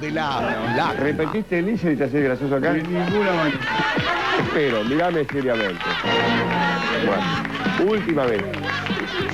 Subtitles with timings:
[0.00, 2.72] de la ¿Repetiste el y te haces gracioso acá?
[2.72, 3.58] De ninguna manera.
[4.40, 5.84] Espero, mirame seriamente.
[7.06, 8.42] Bueno, última vez.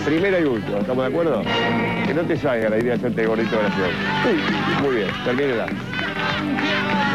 [0.05, 1.43] Primera y última, ¿estamos de acuerdo?
[2.07, 4.83] Que no te salga la idea de hacerte gordito gracioso.
[4.83, 5.67] Muy bien, termínela.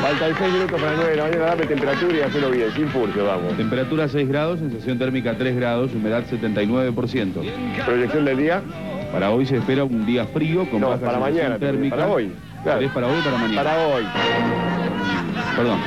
[0.02, 2.88] Faltan 6 minutos para las 9 de la mañana, dame temperatura y hacelo bien, sin
[2.88, 3.58] furcio, vamos.
[3.58, 7.86] Temperatura 6 grados, sensación térmica 3 grados, humedad 79%.
[7.86, 8.62] Proyección del día.
[9.12, 11.96] Para hoy se espera un día frío con No, baja para sensación mañana, térmica.
[11.96, 12.32] para hoy.
[12.64, 12.80] Claro.
[12.80, 13.64] ¿Querés para hoy o para mañana?
[13.64, 14.04] Para hoy.
[15.56, 15.80] Perdón.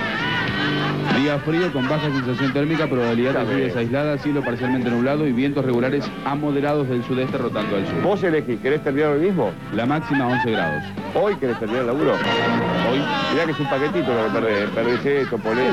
[1.20, 5.64] Día frío con baja sensación térmica, probabilidad de lluvias aisladas, cielo parcialmente nublado y vientos
[5.64, 8.02] regulares a moderados del sudeste rotando al sur.
[8.02, 9.52] Vos elegís, ¿querés terminar hoy mismo?
[9.72, 10.82] La máxima 11 grados.
[11.14, 12.12] ¿Hoy querés terminar el laburo?
[12.12, 12.98] Hoy
[13.32, 14.70] Mirá que es un paquetito lo que perdés.
[14.70, 15.70] Perdés esto, ponele.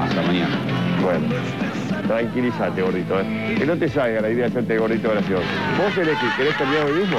[0.00, 0.56] hasta mañana.
[1.02, 1.26] Bueno,
[2.06, 3.20] tranquilízate, gordito.
[3.20, 3.54] ¿eh?
[3.58, 5.44] Que no te salga la idea de hacerte gordito gracioso.
[5.78, 7.18] Vos elegís, ¿querés terminar hoy mismo?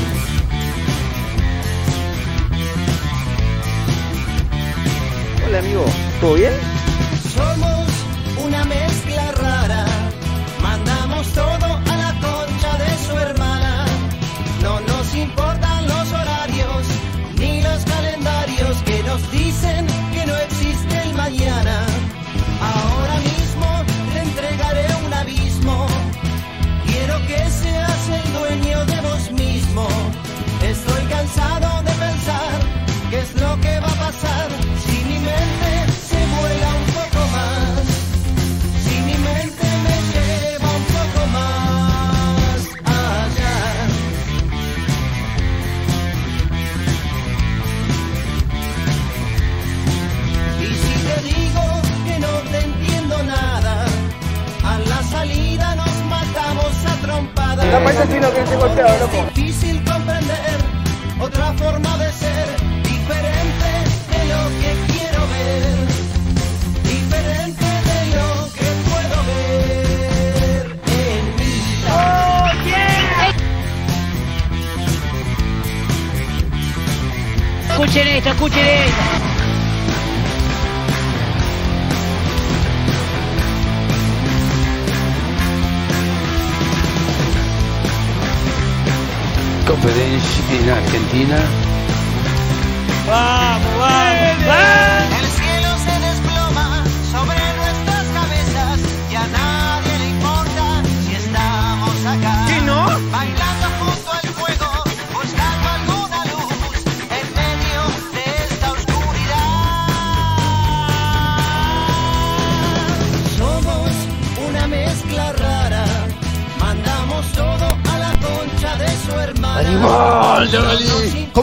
[5.57, 5.85] Amigo.
[6.19, 6.53] ¿Todo bien?
[7.35, 7.70] Somos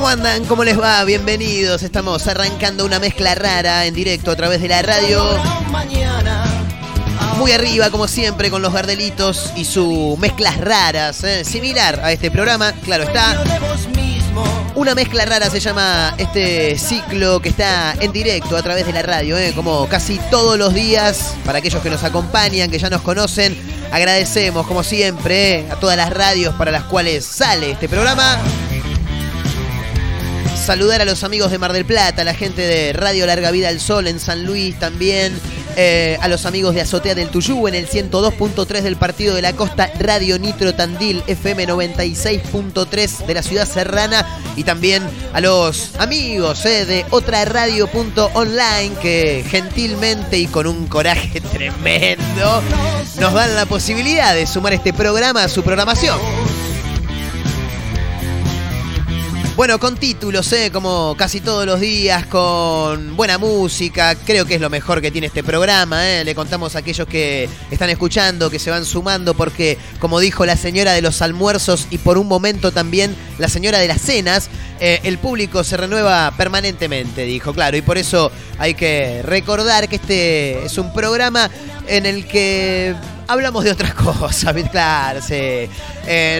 [0.09, 0.45] ¿Cómo andan?
[0.47, 1.05] ¿Cómo les va?
[1.05, 1.83] Bienvenidos.
[1.83, 5.23] Estamos arrancando una mezcla rara en directo a través de la radio.
[7.37, 11.23] Muy arriba, como siempre, con los gardelitos y sus mezclas raras.
[11.25, 11.45] ¿eh?
[11.45, 13.45] Similar a este programa, claro está.
[14.77, 19.03] Una mezcla rara se llama este ciclo que está en directo a través de la
[19.03, 19.53] radio, ¿eh?
[19.55, 21.35] como casi todos los días.
[21.45, 23.55] Para aquellos que nos acompañan, que ya nos conocen,
[23.93, 25.67] agradecemos, como siempre, ¿eh?
[25.71, 28.39] a todas las radios para las cuales sale este programa.
[30.69, 33.71] Saludar a los amigos de Mar del Plata, a la gente de Radio Larga Vida
[33.71, 35.33] al Sol en San Luis también,
[35.77, 39.55] eh, a los amigos de Azotea del Tuyú en el 102.3 del Partido de la
[39.55, 44.27] Costa, Radio Nitro Tandil FM 96.3 de la ciudad serrana
[44.57, 45.03] y también
[45.33, 52.63] a los amigos eh, de otra radio.online que gentilmente y con un coraje tremendo
[53.19, 56.19] nos dan la posibilidad de sumar este programa a su programación.
[59.59, 60.71] Bueno, con títulos, ¿eh?
[60.72, 65.27] como casi todos los días, con buena música, creo que es lo mejor que tiene
[65.27, 66.09] este programa.
[66.09, 66.25] ¿eh?
[66.25, 70.57] Le contamos a aquellos que están escuchando, que se van sumando, porque como dijo la
[70.57, 75.01] señora de los almuerzos y por un momento también la señora de las cenas, eh,
[75.03, 78.31] el público se renueva permanentemente, dijo, claro, y por eso
[78.61, 81.51] hay que recordar que este es un programa
[81.89, 82.95] en el que
[83.27, 85.19] hablamos de otras cosas, claro,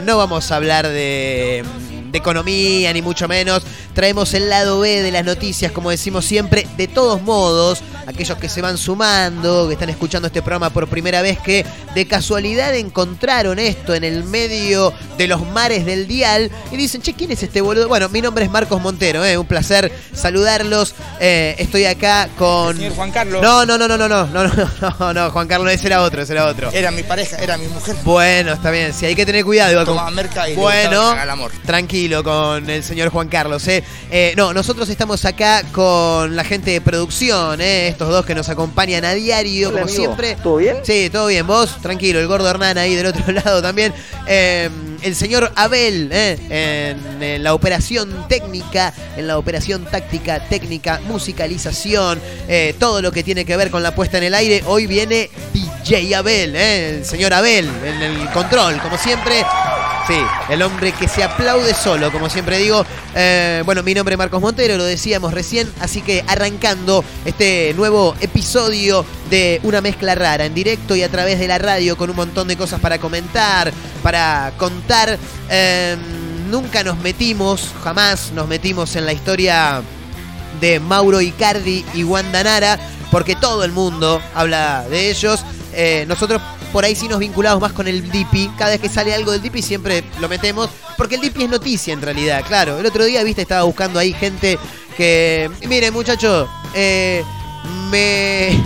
[0.05, 1.65] no vamos a hablar de
[2.11, 3.63] de economía, ni mucho menos.
[3.95, 6.67] Traemos el lado B de las noticias, como decimos siempre.
[6.77, 11.21] De todos modos, aquellos que se van sumando, que están escuchando este programa por primera
[11.21, 11.65] vez, que
[11.95, 17.13] de casualidad encontraron esto en el medio de los mares del dial y dicen, che,
[17.13, 17.87] ¿quién es este boludo?
[17.89, 19.37] Bueno, mi nombre es Marcos Montero, ¿eh?
[19.37, 20.95] un placer saludarlos.
[21.21, 22.77] Eh, estoy acá con...
[22.77, 23.43] Señor Juan Carlos.
[23.43, 26.23] No, no, no, no, no, no, no, no, no, no, Juan Carlos, ese era otro,
[26.23, 26.71] ese era otro.
[26.73, 27.95] Era mi pareja, era mi mujer.
[28.05, 29.71] Bueno, está bien, sí, hay que tener cuidado.
[29.73, 31.53] igual con- Tomaba merca y Bueno, el amor.
[31.67, 33.69] tranquilo con el señor Juan Carlos.
[33.69, 33.85] ¿eh?
[34.11, 37.89] Eh, no, nosotros estamos acá con la gente de producción, ¿eh?
[37.99, 40.37] Estos dos que nos acompañan a diario, como siempre.
[40.41, 40.77] ¿Todo bien?
[40.85, 41.45] Sí, todo bien.
[41.49, 43.93] Vos, tranquilo, el gordo Hernán ahí del otro lado también.
[44.29, 44.71] Eh,
[45.03, 46.39] el señor Abel, ¿eh?
[46.49, 53.25] en, en la operación técnica, en la operación táctica, técnica, musicalización, eh, todo lo que
[53.25, 54.63] tiene que ver con la puesta en el aire.
[54.67, 55.29] Hoy viene
[55.89, 56.99] DJ Abel, ¿eh?
[56.99, 59.43] el señor Abel, en el control, como siempre.
[60.07, 60.19] Sí,
[60.51, 62.85] el hombre que se aplaude solo, como siempre digo.
[63.15, 68.15] Eh, bueno, mi nombre es Marcos Montero, lo decíamos recién, así que arrancando este nuevo
[68.21, 72.17] episodio de Una Mezcla Rara, en directo y a través de la radio, con un
[72.17, 75.19] montón de cosas para comentar, para contar.
[75.49, 75.97] Eh,
[76.51, 79.81] nunca nos metimos, jamás nos metimos en la historia
[80.61, 82.79] de Mauro Icardi y Wanda Nara,
[83.11, 85.43] porque todo el mundo habla de ellos.
[85.81, 86.43] Eh, nosotros
[86.73, 88.51] por ahí sí nos vinculamos más con el Dipi.
[88.59, 91.93] Cada vez que sale algo del Dipi siempre lo metemos, porque el Dipi es noticia
[91.93, 92.81] en realidad, claro.
[92.81, 94.59] El otro día, viste, estaba buscando ahí gente
[94.97, 95.49] que...
[95.69, 97.23] Miren, muchachos, eh,
[97.93, 98.61] me...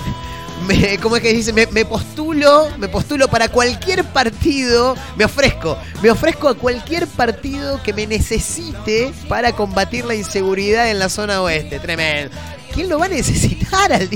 [1.03, 1.53] ¿Cómo es que dice?
[1.53, 7.83] Me, me postulo, me postulo para cualquier partido, me ofrezco, me ofrezco a cualquier partido
[7.83, 11.79] que me necesite para combatir la inseguridad en la zona oeste.
[11.79, 12.35] Tremendo.
[12.73, 14.09] ¿Quién lo va a necesitar al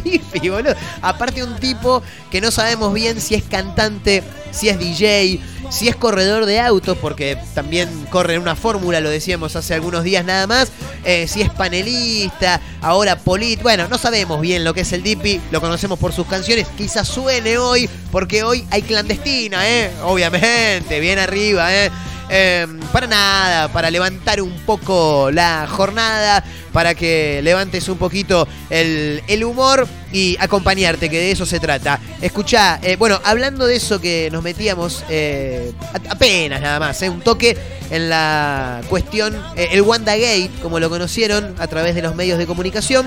[0.51, 0.75] boludo?
[1.03, 5.97] Aparte un tipo que no sabemos bien si es cantante, si es DJ, si es
[5.97, 10.47] corredor de autos, porque también corre en una fórmula, lo decíamos hace algunos días nada
[10.47, 10.71] más,
[11.05, 15.41] eh, si es panelista, ahora polit, bueno, no sabemos bien lo que es el Dipi,
[15.51, 19.91] lo conocemos por sus canciones, quizás suene hoy, porque hoy hay clandestina, ¿eh?
[20.05, 21.91] Obviamente, bien arriba, ¿eh?
[22.29, 26.43] Eh, para nada, para levantar un poco la jornada,
[26.73, 32.01] para que levantes un poquito el, el humor y acompañarte, que de eso se trata.
[32.21, 35.73] Escuchá, eh, bueno, hablando de eso que nos metíamos eh,
[36.11, 37.57] apenas nada más, eh, un toque
[37.91, 43.07] en la cuestión, el WandaGate, como lo conocieron a través de los medios de comunicación.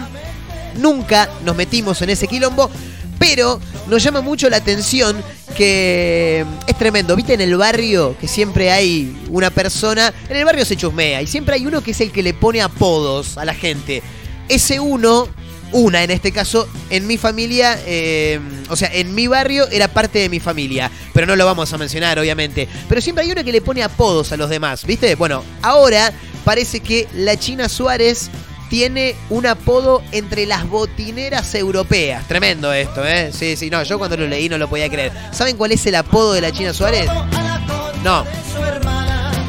[0.75, 2.69] Nunca nos metimos en ese quilombo,
[3.19, 5.21] pero nos llama mucho la atención
[5.55, 7.15] que es tremendo.
[7.15, 10.13] ¿Viste en el barrio que siempre hay una persona?
[10.29, 12.61] En el barrio se chusmea y siempre hay uno que es el que le pone
[12.61, 14.01] apodos a la gente.
[14.47, 15.27] Ese uno,
[15.73, 18.39] una en este caso, en mi familia, eh,
[18.69, 21.77] o sea, en mi barrio era parte de mi familia, pero no lo vamos a
[21.77, 22.67] mencionar, obviamente.
[22.87, 25.15] Pero siempre hay uno que le pone apodos a los demás, ¿viste?
[25.15, 26.13] Bueno, ahora
[26.45, 28.31] parece que la China Suárez
[28.69, 32.27] tiene un apodo entre las botineras europeas.
[32.27, 33.31] Tremendo esto, ¿eh?
[33.33, 35.11] Sí, sí, no, yo cuando lo leí no lo podía creer.
[35.31, 37.09] ¿Saben cuál es el apodo de la China Suárez?
[38.03, 38.25] No.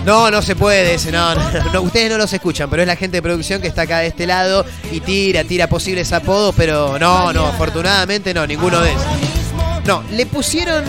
[0.05, 1.12] No, no se puede ese,
[1.78, 4.26] ustedes no los escuchan, pero es la gente de producción que está acá de este
[4.26, 9.05] lado y tira, tira posibles apodos, pero no, no, afortunadamente no, ninguno de esos.
[9.84, 10.84] No, le pusieron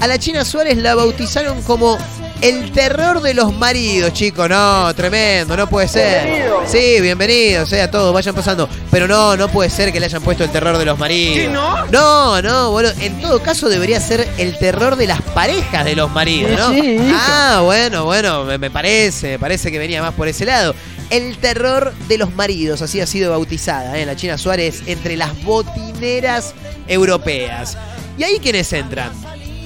[0.00, 1.98] a la China Suárez, la bautizaron como
[2.44, 4.50] el terror de los maridos, chicos.
[4.50, 6.44] No, tremendo, no puede ser.
[6.66, 8.68] Sí, bienvenidos, eh, a todos, vayan pasando.
[8.90, 11.50] Pero no, no puede ser que le hayan puesto el terror de los maridos.
[11.50, 11.86] no?
[11.86, 16.10] No, no, bueno, en todo caso debería ser el terror de las parejas de los
[16.10, 16.74] maridos, ¿no?
[17.14, 20.74] ah, bueno, bueno, me, me parece, me parece que venía más por ese lado.
[21.08, 24.04] El terror de los maridos, así ha sido bautizada, ¿eh?
[24.04, 26.52] la China Suárez, entre las botineras
[26.88, 27.78] europeas.
[28.18, 29.12] ¿Y ahí quiénes entran?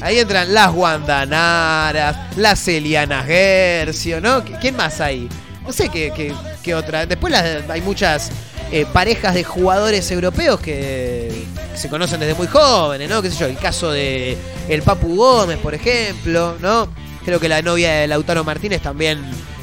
[0.00, 4.44] Ahí entran las Guandanaras, las Elianas Gercio, ¿no?
[4.44, 5.28] ¿Qui- ¿Quién más hay?
[5.66, 7.04] No sé qué, qué- qué otra.
[7.06, 8.30] Después hay muchas
[8.70, 13.20] eh, parejas de jugadores europeos que se conocen desde muy jóvenes, ¿no?
[13.22, 13.46] ¿Qué sé yo?
[13.46, 14.36] El caso de
[14.68, 16.88] el Papu Gómez, por ejemplo, ¿no?
[17.24, 19.20] Creo que la novia de Lautaro Martínez también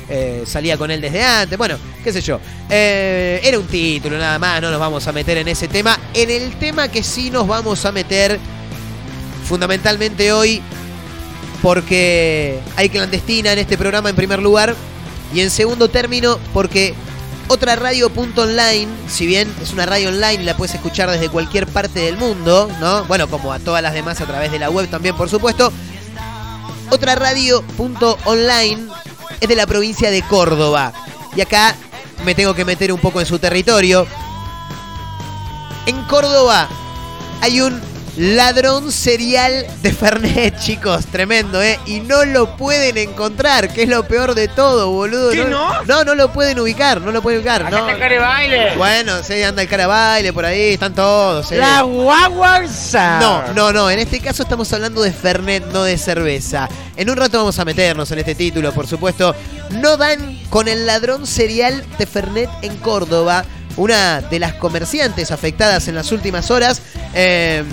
[0.09, 1.57] eh, salía con él desde antes.
[1.57, 2.39] Bueno, qué sé yo.
[2.69, 5.97] Eh, era un título nada más, no nos vamos a meter en ese tema.
[6.13, 8.39] En el tema que sí nos vamos a meter
[9.45, 10.61] fundamentalmente hoy
[11.61, 14.75] porque hay clandestina en este programa en primer lugar
[15.33, 16.93] y en segundo término porque
[17.47, 21.29] otra radio punto online, si bien es una radio online y la puedes escuchar desde
[21.29, 23.03] cualquier parte del mundo, ¿no?
[23.05, 25.71] Bueno, como a todas las demás a través de la web también, por supuesto.
[26.89, 28.87] Otra radio punto online
[29.39, 30.91] es de la provincia de Córdoba.
[31.35, 31.75] Y acá
[32.23, 34.07] me tengo que meter un poco en su territorio.
[35.85, 36.67] En Córdoba
[37.41, 37.79] hay un
[38.17, 41.05] ladrón serial de Fernet, chicos.
[41.07, 41.79] Tremendo, ¿eh?
[41.85, 45.31] Y no lo pueden encontrar, que es lo peor de todo, boludo.
[45.31, 45.83] ¿Qué, no?
[45.83, 47.63] No, no lo pueden ubicar, no lo pueden ubicar.
[47.63, 47.87] Acá no.
[47.87, 48.75] está Care Baile.
[48.77, 51.47] Bueno, sí, anda el cara baile por ahí, están todos.
[51.47, 51.55] sí.
[51.55, 53.19] La guaguarza.
[53.19, 53.89] No, no, no.
[53.89, 56.69] En este caso estamos hablando de Fernet, no de cerveza.
[56.95, 59.35] En un rato vamos a meternos en este título, por supuesto.
[59.71, 63.45] No dan con el ladrón serial de Fernet en Córdoba.
[63.77, 66.81] Una de las comerciantes afectadas en las últimas horas
[67.13, 67.63] eh,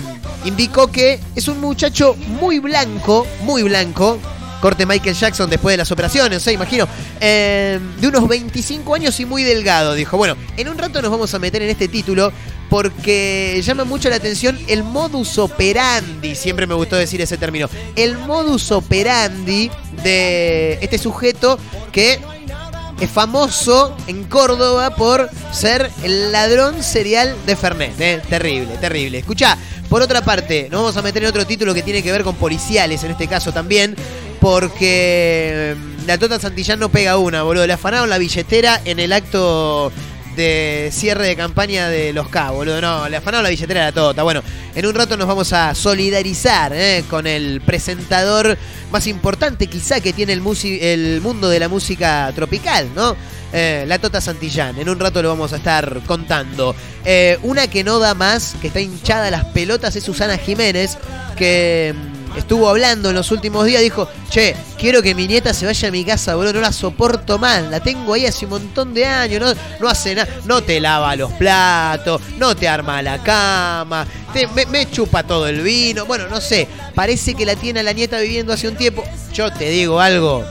[0.45, 4.19] indicó que es un muchacho muy blanco, muy blanco.
[4.61, 6.87] Corte Michael Jackson después de las operaciones, se imagino.
[7.19, 10.15] eh, de unos 25 años y muy delgado, dijo.
[10.15, 12.31] Bueno, en un rato nos vamos a meter en este título
[12.69, 18.17] porque llama mucho la atención el modus operandi, siempre me gustó decir ese término, el
[18.17, 19.69] modus operandi
[20.01, 21.59] de este sujeto
[21.91, 22.19] que
[22.99, 27.99] es famoso en Córdoba por ser el ladrón serial de Fernet.
[27.99, 28.21] ¿eh?
[28.29, 29.19] Terrible, terrible.
[29.19, 29.57] Escucha,
[29.89, 32.35] por otra parte, nos vamos a meter en otro título que tiene que ver con
[32.35, 33.95] policiales, en este caso también,
[34.39, 37.67] porque mm, la Tota Santillán no pega una, boludo.
[37.67, 39.91] Le afanaron la billetera en el acto
[40.35, 42.81] de cierre de campaña de los K, boludo.
[42.81, 44.23] No, le afanaron la billetera a la Tota.
[44.23, 44.41] Bueno,
[44.75, 47.03] en un rato nos vamos a solidarizar ¿eh?
[47.09, 48.57] con el presentador
[48.91, 50.43] más importante quizá que tiene el,
[50.81, 53.15] el mundo de la música tropical, ¿no?
[53.55, 54.79] Eh, la Tota Santillán.
[54.79, 56.75] En un rato lo vamos a estar contando.
[57.05, 60.97] Eh, una que no da más, que está hinchada a las pelotas, es Susana Jiménez,
[61.37, 63.81] que mm, estuvo hablando en los últimos días.
[63.81, 66.53] Dijo, che, quiero que mi nieta se vaya a mi casa, boludo.
[66.53, 67.63] No la soporto más.
[67.69, 69.41] La tengo ahí hace un montón de años.
[69.41, 70.27] No, no hace nada.
[70.45, 72.21] No te lava los platos.
[72.37, 74.05] No te arma la cama.
[74.33, 76.05] te- me, me chupa todo el vino.
[76.05, 76.67] Bueno, no sé.
[76.95, 79.03] Parece que la tiene a la nieta viviendo hace un tiempo.
[79.33, 80.43] Yo te digo algo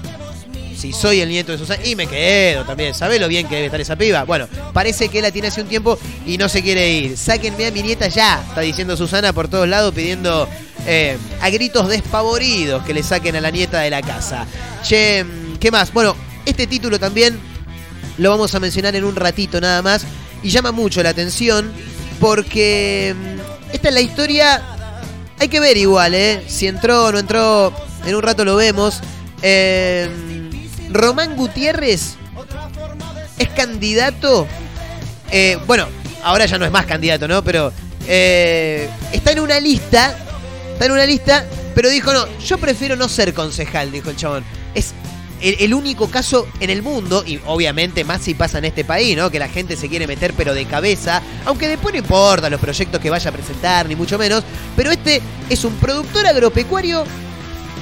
[0.83, 3.67] si soy el nieto de Susana, y me quedo también, ¿sabés lo bien que debe
[3.67, 4.25] estar esa piba?
[4.25, 5.97] Bueno, parece que la tiene hace un tiempo
[6.27, 7.17] y no se quiere ir.
[7.17, 10.49] Sáquenme a mi nieta ya, está diciendo Susana por todos lados pidiendo
[10.85, 14.45] eh, a gritos despavoridos que le saquen a la nieta de la casa.
[14.83, 15.25] Che,
[15.61, 15.93] ¿qué más?
[15.93, 17.39] Bueno, este título también
[18.19, 20.05] lo vamos a mencionar en un ratito nada más
[20.43, 21.71] y llama mucho la atención
[22.19, 24.63] porque mm, esta es la historia
[25.39, 26.43] hay que ver igual, ¿eh?
[26.49, 27.73] Si entró o no entró,
[28.05, 29.01] en un rato lo vemos.
[29.43, 30.09] Eh,
[30.93, 32.17] Román Gutiérrez
[33.39, 34.47] es candidato.
[35.31, 35.87] eh, bueno,
[36.23, 37.43] ahora ya no es más candidato, ¿no?
[37.43, 37.73] Pero
[38.07, 40.17] eh, está en una lista.
[40.73, 41.45] Está en una lista,
[41.75, 44.45] pero dijo, no, yo prefiero no ser concejal, dijo el chabón.
[44.75, 44.95] Es
[45.41, 49.17] el, el único caso en el mundo, y obviamente más si pasa en este país,
[49.17, 49.31] ¿no?
[49.31, 53.01] Que la gente se quiere meter pero de cabeza, aunque después no importa los proyectos
[53.01, 54.43] que vaya a presentar, ni mucho menos,
[54.75, 57.05] pero este es un productor agropecuario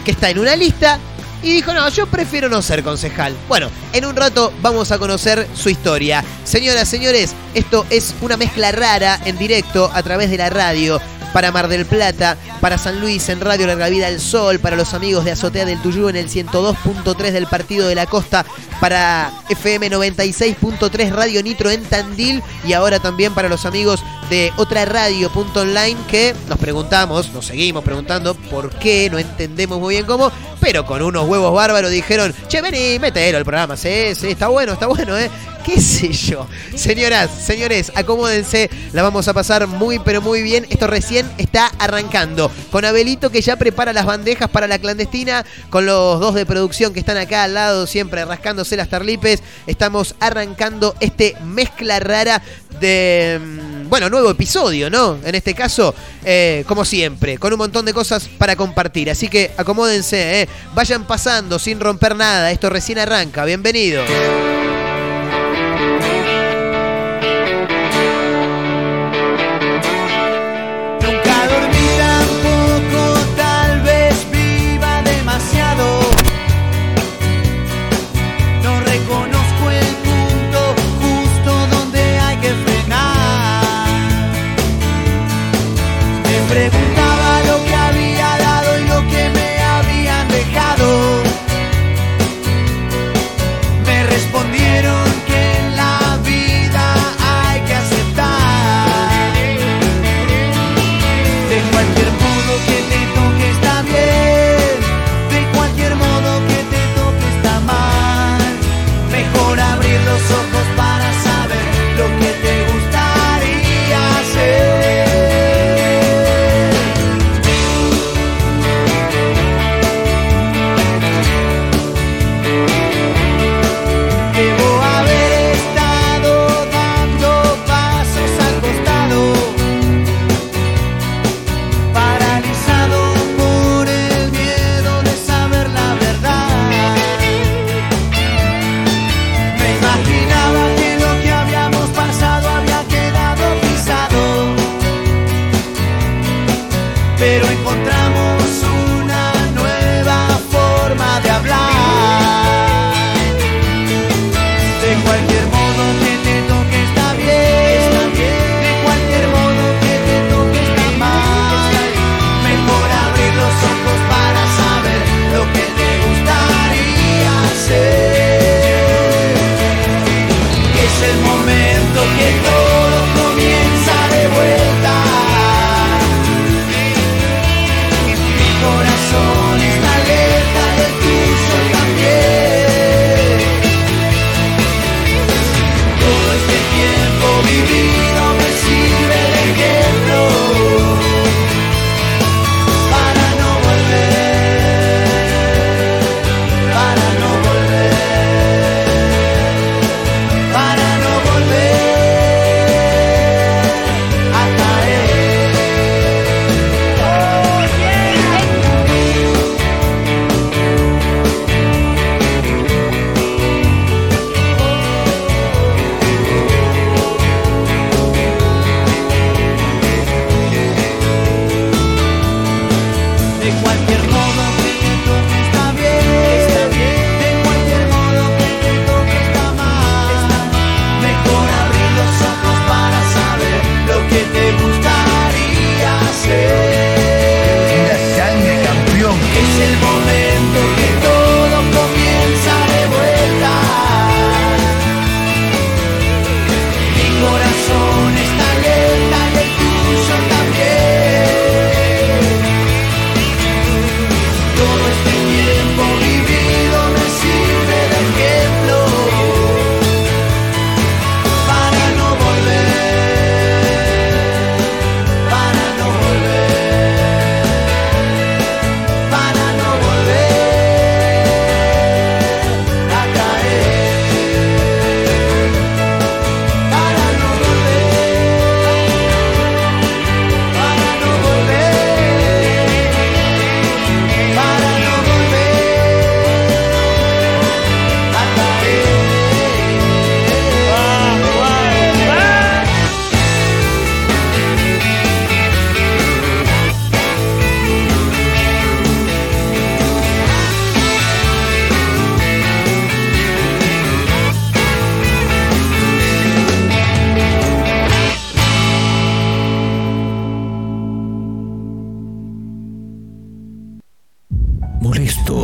[0.05, 0.99] que está en una lista
[1.43, 3.35] y dijo, no, yo prefiero no ser concejal.
[3.49, 6.25] Bueno, en un rato vamos a conocer su historia.
[6.45, 11.01] Señoras, señores, esto es una mezcla rara en directo a través de la radio.
[11.33, 14.95] Para Mar del Plata, para San Luis en Radio Larga Vida al Sol, para los
[14.95, 18.45] amigos de Azotea del Tuyú en el 102.3 del Partido de la Costa,
[18.81, 24.85] para FM 96.3 Radio Nitro en Tandil y ahora también para los amigos de otra
[24.85, 30.07] radio punto online que nos preguntamos, nos seguimos preguntando por qué, no entendemos muy bien
[30.07, 34.47] cómo, pero con unos huevos bárbaros dijeron, che, vení, mételo al programa, sí, sí, está
[34.47, 35.29] bueno, está bueno, ¿eh?
[35.65, 36.47] ¿Qué sé yo?
[36.75, 40.67] Señoras, señores, acomódense, la vamos a pasar muy, pero muy bien.
[40.71, 42.51] Esto recién está arrancando.
[42.71, 46.95] Con Abelito que ya prepara las bandejas para la clandestina, con los dos de producción
[46.95, 49.43] que están acá al lado, siempre rascándose las tarlipes.
[49.67, 52.43] Estamos arrancando este mezcla rara
[52.81, 55.19] de, mm, bueno, nuevo episodio, ¿no?
[55.25, 55.95] En este caso,
[56.25, 59.11] eh, como siempre, con un montón de cosas para compartir.
[59.11, 60.49] Así que acomódense, ¿eh?
[60.75, 62.53] vayan pasando sin romper nada.
[62.53, 63.45] Esto recién arranca.
[63.45, 64.05] Bienvenido.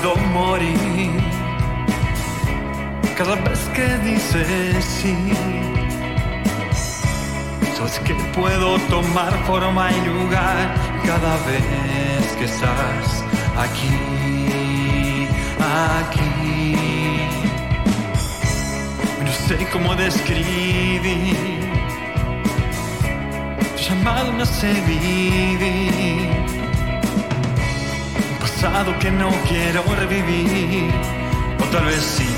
[0.00, 1.10] Puedo morir
[3.16, 5.16] cada vez que dices sí.
[7.76, 10.74] Sabes que puedo tomar forma y lugar
[11.04, 13.24] cada vez que estás
[13.56, 15.28] aquí,
[15.60, 16.76] aquí.
[19.24, 21.36] No sé cómo describir
[23.76, 26.51] llamado no sé vivir
[29.00, 30.88] que no quiero revivir,
[31.58, 32.00] o tal vez.
[32.00, 32.31] Sí.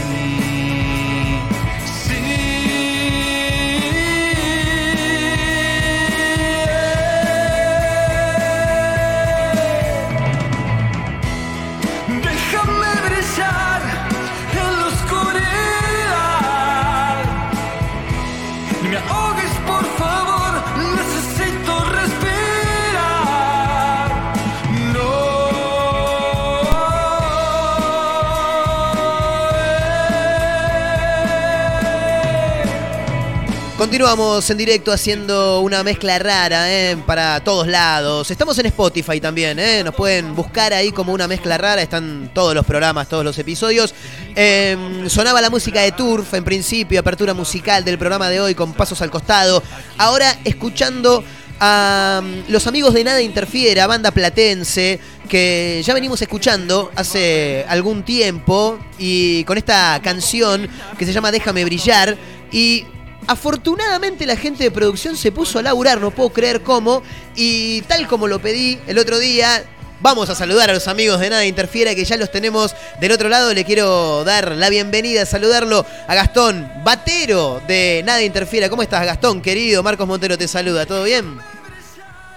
[33.95, 36.97] Continuamos en directo haciendo una mezcla rara ¿eh?
[37.07, 38.29] para todos lados.
[38.29, 39.85] Estamos en Spotify también, ¿eh?
[39.85, 41.81] nos pueden buscar ahí como una mezcla rara.
[41.81, 43.95] Están todos los programas, todos los episodios.
[44.35, 48.73] Eh, sonaba la música de Turf en principio, apertura musical del programa de hoy con
[48.73, 49.63] pasos al costado.
[49.97, 51.23] Ahora escuchando
[51.61, 58.03] a um, los amigos de Nada Interfiera, banda platense, que ya venimos escuchando hace algún
[58.03, 62.17] tiempo y con esta canción que se llama Déjame Brillar
[62.51, 62.87] y
[63.27, 67.03] Afortunadamente la gente de producción se puso a laburar, no puedo creer cómo,
[67.35, 69.65] y tal como lo pedí el otro día,
[70.01, 73.31] vamos a saludar a los amigos de Nada Interfiera, que ya los tenemos del otro
[73.31, 73.55] lado.
[73.55, 78.69] Le quiero dar la bienvenida, saludarlo a Gastón, batero de Nada Interfiera.
[78.69, 79.83] ¿Cómo estás, Gastón, querido?
[79.83, 81.41] Marcos Montero te saluda, ¿todo bien?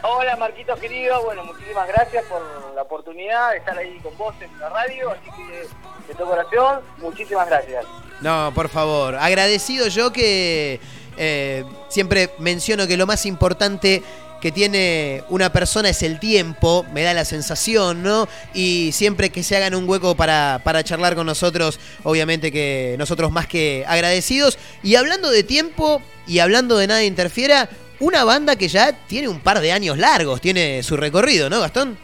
[0.04, 2.42] Hola Marquitos querido, bueno, muchísimas gracias por
[2.76, 5.68] la oportunidad de estar ahí con vos en la radio, así que
[6.08, 7.86] de todo corazón, muchísimas gracias.
[8.22, 9.16] No, por favor.
[9.16, 10.80] Agradecido yo que
[11.18, 14.02] eh, siempre menciono que lo más importante
[14.42, 18.28] que tiene una persona es el tiempo, me da la sensación, ¿no?
[18.54, 23.32] Y siempre que se hagan un hueco para, para charlar con nosotros, obviamente que nosotros
[23.32, 24.60] más que agradecidos.
[24.84, 27.68] Y hablando de tiempo y hablando de nada interfiera,
[28.00, 31.98] una banda que ya tiene un par de años largos, tiene su recorrido, ¿no, Gastón?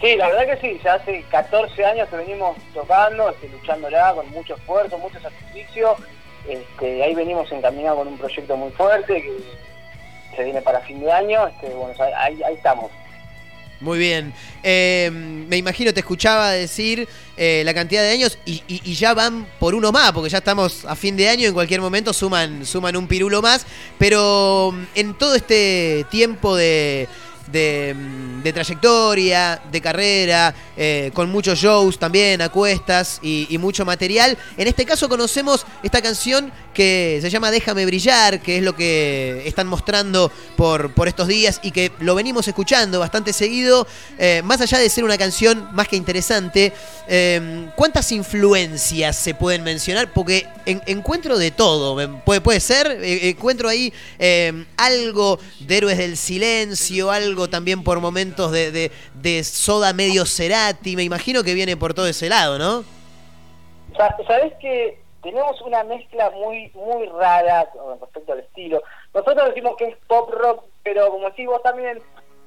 [0.00, 4.30] Sí, la verdad que sí, ya hace 14 años que venimos tocando, este, luchándola con
[4.30, 5.94] mucho esfuerzo, mucho sacrificio.
[6.48, 11.12] Este, ahí venimos encaminados con un proyecto muy fuerte que se viene para fin de
[11.12, 11.46] año.
[11.48, 12.90] Este, bueno, ahí, ahí estamos.
[13.80, 14.32] Muy bien.
[14.62, 19.14] Eh, me imagino, te escuchaba decir eh, la cantidad de años y, y, y, ya
[19.14, 22.66] van por uno más, porque ya estamos a fin de año, en cualquier momento suman,
[22.66, 23.66] suman un pirulo más,
[23.98, 27.08] pero en todo este tiempo de,
[27.50, 27.94] de,
[28.42, 34.36] de trayectoria, de carrera, eh, con muchos shows también, a cuestas y, y, mucho material.
[34.56, 39.42] En este caso conocemos esta canción que se llama Déjame Brillar, que es lo que
[39.46, 43.86] están mostrando por, por estos días y que lo venimos escuchando bastante seguido.
[44.18, 46.72] Eh, más allá de ser una canción más que interesante,
[47.08, 50.12] eh, ¿cuántas influencias se pueden mencionar?
[50.12, 53.92] Porque en, encuentro de todo, puede, puede ser, eh, encuentro ahí
[54.76, 60.96] algo de Héroes del Silencio, algo también por momentos de, de, de Soda medio Cerati,
[60.96, 62.84] me imagino que viene por todo ese lado, ¿no?
[63.96, 68.82] ¿Sabes que tenemos una mezcla muy muy rara con respecto al estilo.
[69.14, 72.00] Nosotros decimos que es pop rock, pero como decís vos también,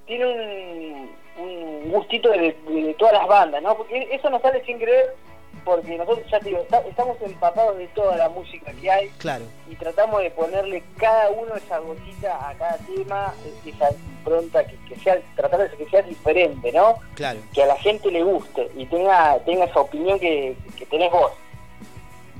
[0.05, 3.75] tiene un, un gustito de, de, todas las bandas, ¿no?
[3.77, 5.15] Porque eso nos sale sin querer
[5.63, 9.45] porque nosotros ya te digo, está- estamos empapados de toda la música que hay Claro.
[9.69, 13.33] y tratamos de ponerle cada uno esa gotita a cada tema,
[13.65, 16.95] esa impronta que, que sea, tratar de que sea diferente, ¿no?
[17.15, 17.39] Claro.
[17.53, 21.31] Que a la gente le guste y tenga, tenga esa opinión que, que tenés vos.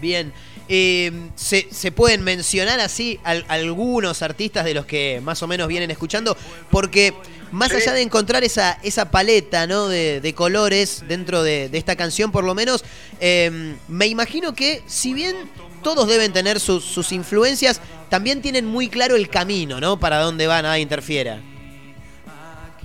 [0.03, 0.33] Bien.
[0.67, 5.69] Eh, ¿se, se pueden mencionar así al- algunos artistas de los que más o menos
[5.69, 6.35] vienen escuchando?
[6.69, 7.13] Porque
[7.51, 7.77] más Sí.
[7.77, 9.87] allá de encontrar esa, esa paleta ¿no?
[9.87, 12.83] de, de colores dentro de, de esta canción, por lo menos,
[13.21, 15.35] eh, me imagino que si bien
[15.83, 19.99] todos deben tener sus, sus influencias, también tienen muy claro el camino, ¿no?
[19.99, 21.39] Para dónde va nada interfiera.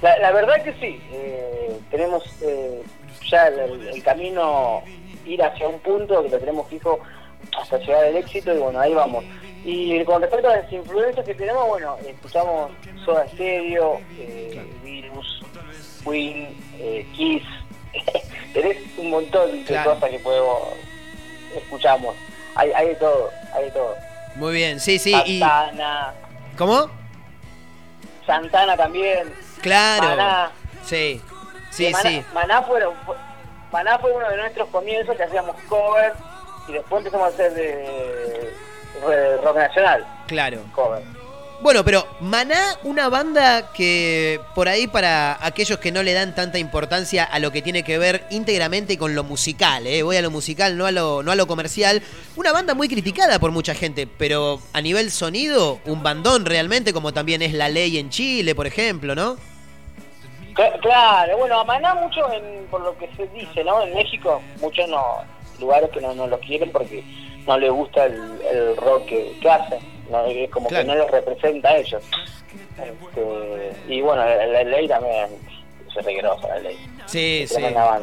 [0.02, 2.82] La, la verdad que sí, eh, tenemos eh,
[3.28, 4.82] ya el, el camino
[5.28, 6.98] ir hacia un punto que lo tenemos fijo
[7.60, 9.24] hasta llegar al éxito y bueno, ahí vamos.
[9.64, 12.70] Y con respecto a las influencias que tenemos, bueno, escuchamos
[13.04, 15.42] Soda Stereo, eh, Virus,
[16.04, 17.42] Queen, eh, Kiss,
[18.54, 19.94] tenés un montón de Claro.
[19.94, 20.58] cosas que podemos,
[21.56, 22.14] escuchamos,
[22.54, 23.94] hay, hay de todo, hay de todo.
[24.36, 25.14] Muy bien, sí, sí.
[25.26, 26.14] Y, Santana,
[26.56, 26.88] ¿Cómo?
[28.26, 30.08] Santana también, Claro.
[30.08, 30.50] Maná.
[30.84, 31.20] Sí,
[31.70, 32.24] sí, Maná, sí.
[32.32, 33.16] Maná fueron- fue,
[33.72, 36.12] Maná fue uno de nuestros comienzos que hacíamos cover
[36.68, 38.52] y después empezamos a hacer de,
[39.08, 40.60] de rock nacional, Claro.
[40.74, 41.02] cover.
[41.60, 46.56] Bueno, pero Maná, una banda que por ahí para aquellos que no le dan tanta
[46.58, 50.04] importancia a lo que tiene que ver íntegramente con lo musical, ¿eh?
[50.04, 52.00] voy a lo musical, no a lo, no a lo comercial,
[52.36, 57.12] una banda muy criticada por mucha gente, pero a nivel sonido, un bandón realmente, como
[57.12, 59.36] también es La Ley en Chile, por ejemplo, ¿no?
[60.58, 63.80] Cla- Claro, bueno, a Maná mucho, en, por lo que se dice, ¿no?
[63.82, 65.22] En México, muchos no,
[65.60, 67.04] lugares que no, no lo quieren porque
[67.46, 69.78] no les gusta el, el rock que, que hacen,
[70.10, 70.24] ¿no?
[70.26, 70.84] Es como Claro.
[70.84, 72.02] que no los representa a ellos.
[72.76, 75.28] Este, y bueno, la, la ley también
[75.96, 76.76] es regrosa, la ley.
[77.06, 77.62] Sí, sí.
[77.62, 78.00] Banda.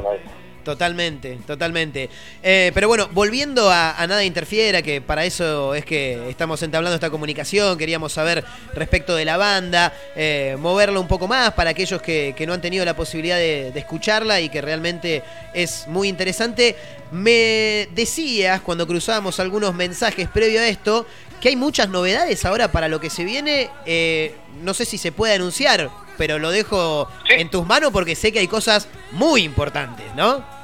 [0.66, 2.10] Totalmente, totalmente.
[2.42, 6.96] Eh, pero bueno, volviendo a, a Nada Interfiera, que para eso es que estamos entablando
[6.96, 12.02] esta comunicación, queríamos saber respecto de la banda, eh, moverlo un poco más para aquellos
[12.02, 15.22] que, que no han tenido la posibilidad de, de escucharla y que realmente
[15.54, 16.76] es muy interesante.
[17.12, 21.06] Me decías cuando cruzábamos algunos mensajes previo a esto
[21.40, 23.70] que hay muchas novedades ahora para lo que se viene.
[23.86, 28.32] eh, no sé si se puede anunciar, pero lo dejo en tus manos porque sé
[28.32, 30.55] que hay cosas muy importantes, ¿no?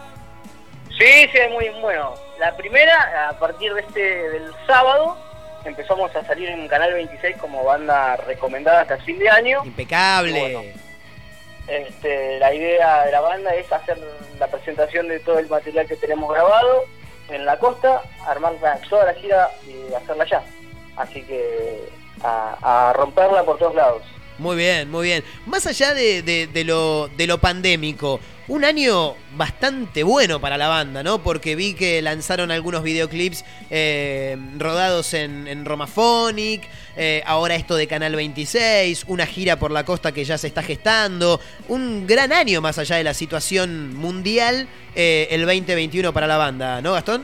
[1.01, 2.13] Sí, sí, es muy bueno.
[2.39, 5.17] La primera, a partir de este del sábado,
[5.65, 9.61] empezamos a salir en Canal 26 como banda recomendada hasta fin de año.
[9.65, 10.39] Impecable.
[10.39, 10.61] Bueno.
[11.67, 13.97] Este, la idea de la banda es hacer
[14.39, 16.85] la presentación de todo el material que tenemos grabado
[17.29, 18.53] en la costa, armar
[18.89, 20.43] toda la gira y hacerla allá.
[20.97, 21.89] Así que
[22.23, 24.03] a, a romperla por todos lados.
[24.37, 25.23] Muy bien, muy bien.
[25.45, 28.19] Más allá de, de- de lo, de lo pandémico,
[28.51, 31.23] un año bastante bueno para la banda, ¿no?
[31.23, 37.87] Porque vi que lanzaron algunos videoclips eh, rodados en, en Romaphonic, eh, ahora esto de
[37.87, 42.59] Canal 26, una gira por la costa que ya se está gestando, un gran año
[42.59, 47.23] más allá de la situación mundial, eh, el 2021 para la banda, ¿no, Gastón?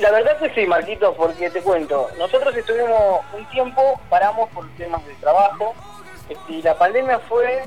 [0.00, 5.06] La verdad que sí, Marquito, porque te cuento, nosotros estuvimos un tiempo, paramos por temas
[5.06, 5.76] de trabajo,
[6.48, 7.62] y la pandemia fue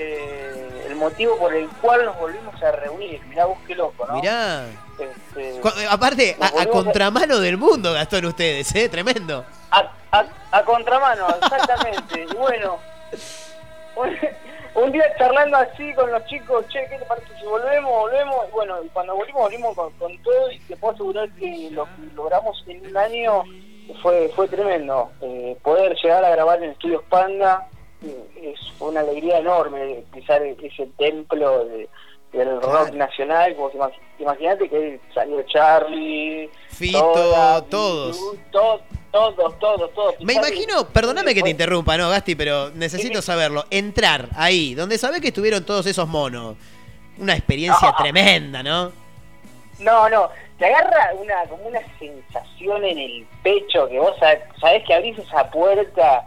[0.00, 3.20] eh, el motivo por el cual nos volvimos a reunir.
[3.26, 4.14] Mirá vos qué loco, ¿no?
[4.14, 4.64] Mirá.
[4.98, 8.88] Este, Cu- Aparte, a, a volvimos a- contramano del mundo, Gastón, ustedes, ¿eh?
[8.88, 9.44] Tremendo.
[9.70, 12.26] A, a- a contramano, exactamente.
[12.30, 12.78] y bueno,
[14.74, 17.90] un, día charlando así con los chicos, che, ¿qué te parece si volvemos?
[17.90, 18.46] Volvemos.
[18.48, 21.84] Y bueno, y cuando volvimos, volvimos con, con todo y te puedo asegurar que lo
[21.84, 23.42] que logramos en un año
[24.02, 25.10] fue fue tremendo.
[25.20, 30.86] Eh, poder llegar a grabar en Estudios Panda eh, es una alegría enorme pisar ese
[30.98, 31.88] templo de-
[32.32, 33.54] del rock nacional.
[33.56, 33.70] Como
[34.18, 37.00] Imagínate que ahí salió Charlie, Fito,
[37.70, 38.18] todos.
[38.50, 38.80] to-
[39.10, 40.14] todos, todos, todos.
[40.20, 43.64] Me imagino, perdóname que te interrumpa, no, Gasti, pero necesito saberlo.
[43.70, 46.56] Entrar ahí, donde sabés que estuvieron todos esos monos.
[47.18, 47.96] Una experiencia Ah.
[47.98, 48.92] tremenda, ¿no?
[49.78, 54.14] No, no, te agarra una como una sensación en el pecho que vos
[54.60, 56.24] sabés que abrís esa puerta,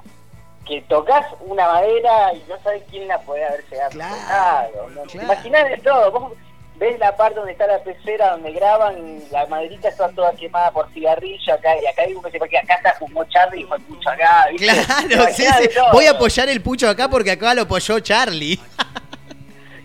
[0.72, 3.92] que tocas una madera y no sabés quién la puede haber llegado.
[3.92, 5.02] Claro, ¿no?
[5.02, 6.10] Te imaginás de todo.
[6.12, 6.34] Vos
[6.78, 10.90] ves la parte donde está la pecera, donde graban, la maderita está toda quemada por
[10.94, 14.48] cigarrillo acá, y acá uno que porque acá está fumó Charlie y fue mucho acá.
[14.50, 14.68] ¿viste?
[14.68, 15.70] Te Claro, sí, sí.
[15.92, 18.58] Voy a apoyar el pucho acá porque acá lo apoyó Charlie.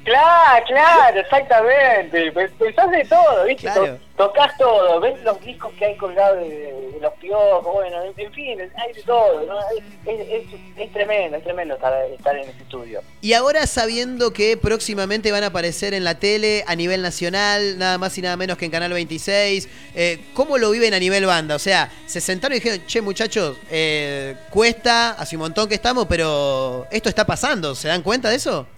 [0.07, 2.31] Claro, claro, exactamente.
[2.31, 3.63] Pe- Pensás de todo, ¿viste?
[3.65, 3.99] Claro.
[4.17, 6.49] To- tocas todo, ves los discos que hay colgados de,
[6.93, 9.59] de los piojos, bueno, en, fin, hay de todo, ¿no?
[9.71, 13.03] Es, es- es- es tremendo, es tremendo estar, estar en este estudio.
[13.21, 17.99] Y ahora sabiendo que próximamente van a aparecer en la tele a nivel nacional, nada
[17.99, 21.57] más y nada menos que en Canal 26, eh, ¿cómo lo viven a nivel banda?
[21.57, 26.07] O sea, se sentaron y dijeron, che muchachos, eh, cuesta, hace un montón que estamos,
[26.07, 28.69] pero esto está pasando, ¿se dan cuenta de eso?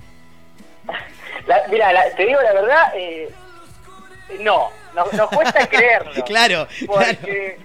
[1.49, 3.29] La- mira, la- te digo la verdad, eh,
[4.41, 6.13] no, nos, nos cuesta creerlo.
[6.25, 7.59] Claro, Porque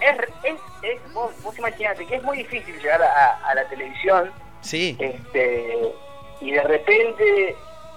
[0.00, 4.30] es, es, es- vos, vos imaginate que es muy difícil llegar a, a la televisión
[4.60, 4.96] Sí.
[5.00, 5.92] este
[6.40, 7.56] y de repente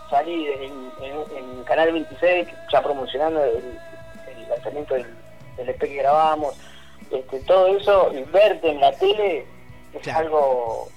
[0.09, 3.79] salir en, en- en Canal 26 ya promocionando el,
[4.35, 5.05] el lanzamiento del,
[5.57, 6.55] del EP que grabamos,
[7.11, 9.45] este, todo eso y verte en la tele
[9.93, 10.19] es Claro.
[10.19, 10.89] algo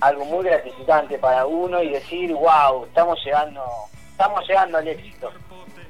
[0.00, 3.62] algo muy gratificante para uno y decir wow estamos llegando
[4.10, 5.32] estamos llegando al éxito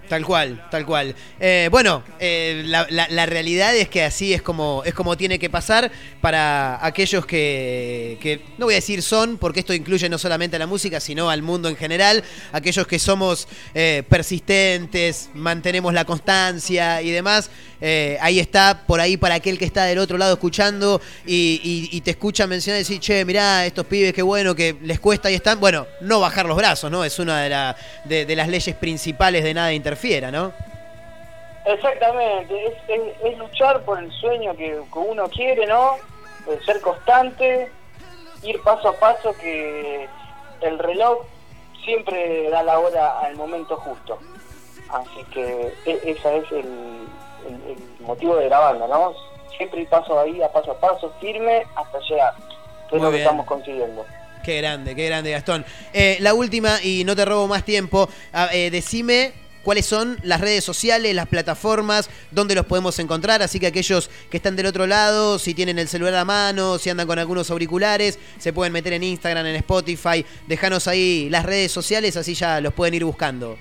[0.09, 1.15] Tal cual, tal cual.
[1.39, 5.91] Eh, bueno, eh, la, realidad es que así es como, es como tiene que pasar
[6.23, 10.59] para aquellos que, que, no voy a decir son, porque esto incluye no solamente a
[10.59, 17.03] la música, sino al mundo en general, aquellos que somos eh, persistentes, mantenemos la constancia
[17.03, 17.51] y demás.
[18.21, 22.47] ahí está, por ahí para aquel que está del otro lado escuchando y, te escucha
[22.47, 25.61] mencionar y decir, che, mirá, estos pibes, qué bueno, que les cuesta y están.
[25.61, 27.05] Bueno, no bajar los brazos, ¿no?
[27.05, 27.75] Es una
[28.07, 30.53] de, de- las leyes principales de nada interfiera, ¿no?
[31.65, 35.97] Exactamente, es, es- es luchar por el sueño que, que uno quiere, ¿no?
[36.65, 37.69] Ser constante,
[38.43, 40.09] ir paso a paso, que
[40.63, 41.27] el reloj
[41.85, 44.19] siempre da la hora al momento justo.
[44.89, 47.07] Así que e- ese es el,
[47.47, 49.13] el- el motivo de la banda, ¿no?
[49.57, 52.35] Siempre ir paso ahí, a paso a paso, firme, hasta llegar,
[52.89, 54.07] que es lo que estamos consiguiendo.
[54.45, 55.67] Qué grande, qué grande, Gastón.
[55.93, 58.09] Eh, la última, y no te robo más tiempo,
[58.53, 59.33] eh, decime
[59.69, 63.43] cuáles son las redes sociales, las plataformas, dónde los podemos encontrar.
[63.43, 66.89] Así que aquellos que están del otro lado, si tienen el celular a mano, si
[66.89, 70.25] andan con algunos auriculares, se pueden meter en Instagram, en Spotify.
[70.47, 73.59] Dejanos ahí las redes sociales, así ya los pueden ir buscando.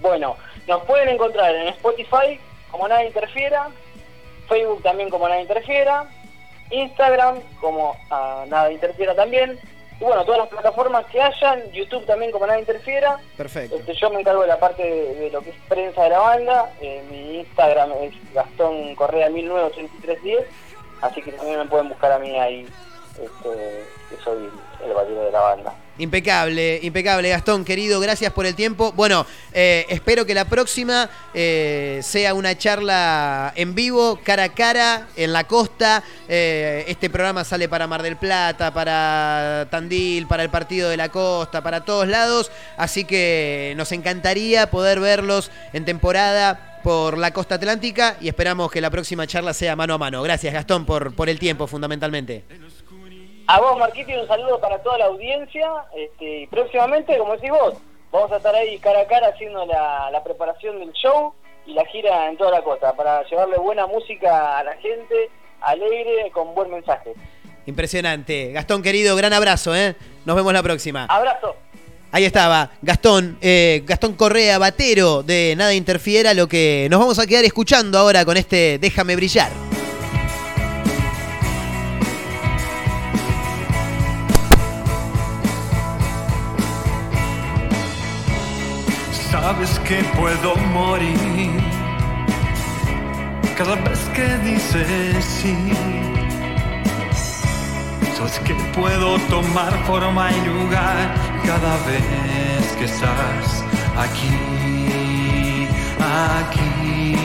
[0.00, 2.40] Bueno, nos pueden encontrar en Spotify
[2.72, 3.68] como Nada Interfiera,
[4.48, 6.10] Facebook también como Nada Interfiera,
[6.72, 9.60] Instagram como ah, Nada Interfiera también,
[10.00, 13.18] y bueno, todas las plataformas que hayan, YouTube también como Nada Interfiera.
[13.36, 13.76] Perfecto.
[13.76, 16.18] Este, yo me encargo de la parte de, de lo que es prensa de la
[16.20, 20.46] banda, eh, mi Instagram es Gastón Correa 198310,
[21.02, 22.68] así que también me pueden buscar a mí ahí,
[23.12, 24.48] este, que soy
[24.84, 25.74] el batero de la banda.
[25.98, 28.92] Impecable, impecable, Gastón, querido, gracias por el tiempo.
[28.92, 35.08] Bueno, eh, espero que la próxima eh, sea una charla en vivo, cara a cara,
[35.16, 36.04] en la costa.
[36.28, 41.08] Eh, este programa sale para Mar del Plata, para Tandil, para el Partido de la
[41.08, 42.52] Costa, para todos lados.
[42.76, 48.80] Así que nos encantaría poder verlos en temporada por la costa atlántica y esperamos que
[48.80, 50.22] la próxima charla sea mano a mano.
[50.22, 52.44] Gracias, Gastón, por, por el tiempo, fundamentalmente.
[53.48, 55.70] A vos, Marquito, y un saludo para toda la audiencia.
[55.96, 57.74] Este, y próximamente, como decís vos,
[58.12, 61.32] vamos a estar ahí cara a cara haciendo la, la preparación del show
[61.66, 65.30] y la gira en toda la costa para llevarle buena música a la gente,
[65.62, 67.14] alegre, con buen mensaje.
[67.64, 68.52] Impresionante.
[68.52, 69.96] Gastón, querido, gran abrazo, ¿eh?
[70.26, 71.06] Nos vemos la próxima.
[71.08, 71.56] Abrazo.
[72.12, 77.26] Ahí estaba, Gastón, eh, Gastón Correa, batero de Nada Interfiera, lo que nos vamos a
[77.26, 79.67] quedar escuchando ahora con este Déjame brillar.
[89.48, 91.50] Sabes que puedo morir
[93.56, 95.56] cada vez que dices sí.
[98.14, 101.14] Sabes que puedo tomar forma y lugar
[101.46, 103.64] cada vez que estás
[103.96, 104.36] aquí,
[106.36, 107.16] aquí.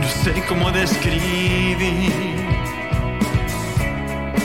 [0.00, 1.76] No sé cómo describir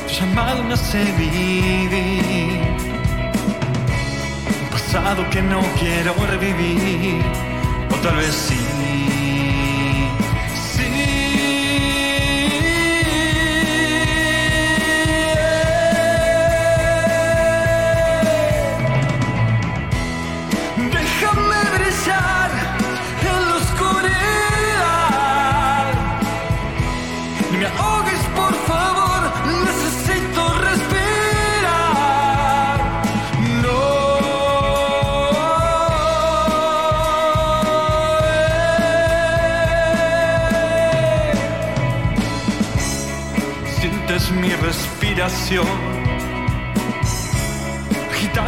[0.05, 2.88] llamado no sé vivir
[4.91, 7.21] pasado que no quiero revivir,
[7.91, 8.68] o tal vez sí.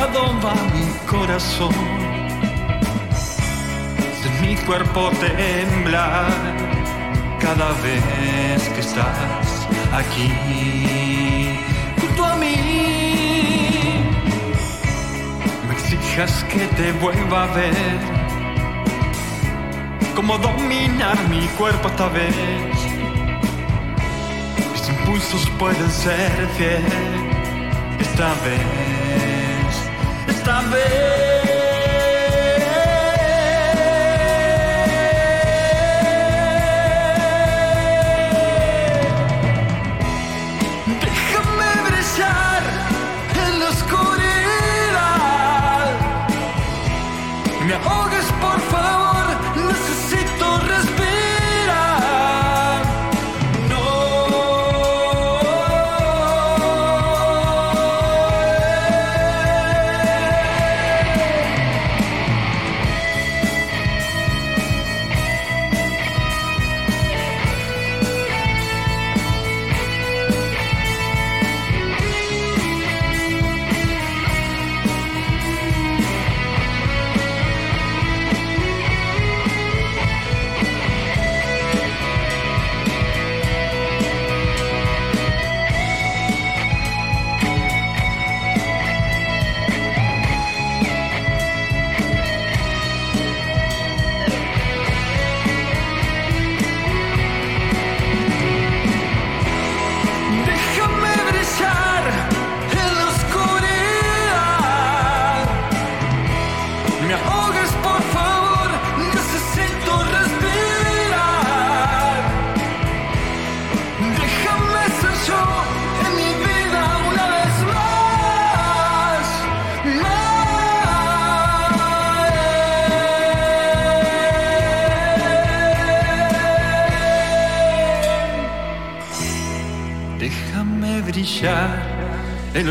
[0.02, 1.76] Atado va mi corazón,
[4.24, 6.32] de mi cuerpo temblar
[7.40, 10.30] cada vez que estás aquí
[12.00, 12.56] junto a mí.
[15.68, 18.00] Me exijas que te vuelva a ver,
[20.16, 22.71] cómo dominar mi cuerpo esta vez.
[25.12, 26.82] Impulsos pueden ser fiel
[28.00, 29.90] esta vez,
[30.30, 31.21] esta vez.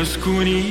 [0.01, 0.70] En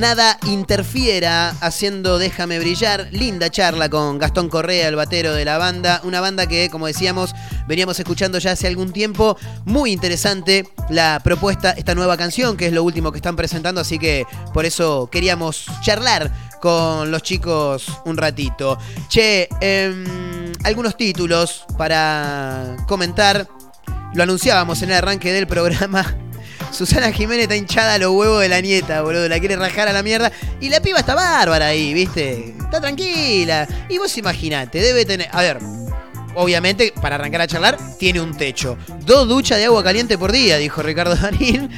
[0.00, 3.08] Nada Interfiera haciendo Déjame Brillar.
[3.12, 6.00] Linda charla con Gastón Correa, el batero de la banda.
[6.04, 7.34] Una banda que, como decíamos,
[7.68, 9.36] veníamos escuchando ya hace algún tiempo.
[9.66, 13.82] Muy interesante la propuesta, esta nueva canción, que es lo último que están presentando.
[13.82, 14.24] Así que
[14.54, 16.32] por eso queríamos charlar
[16.62, 18.78] con los chicos un ratito.
[19.10, 23.46] Che, em, algunos títulos para comentar.
[24.14, 26.16] Lo anunciábamos en el arranque del programa.
[26.72, 29.28] Susana Jiménez está hinchada a los huevos de la nieta, boludo.
[29.28, 30.30] La quiere rajar a la mierda.
[30.60, 32.54] Y la piba está bárbara ahí, ¿viste?
[32.58, 33.66] Está tranquila.
[33.88, 35.28] Y vos imaginate, debe tener.
[35.32, 35.58] A ver.
[36.36, 38.78] Obviamente, para arrancar a charlar, tiene un techo.
[39.00, 41.70] Dos duchas de agua caliente por día, dijo Ricardo Darín.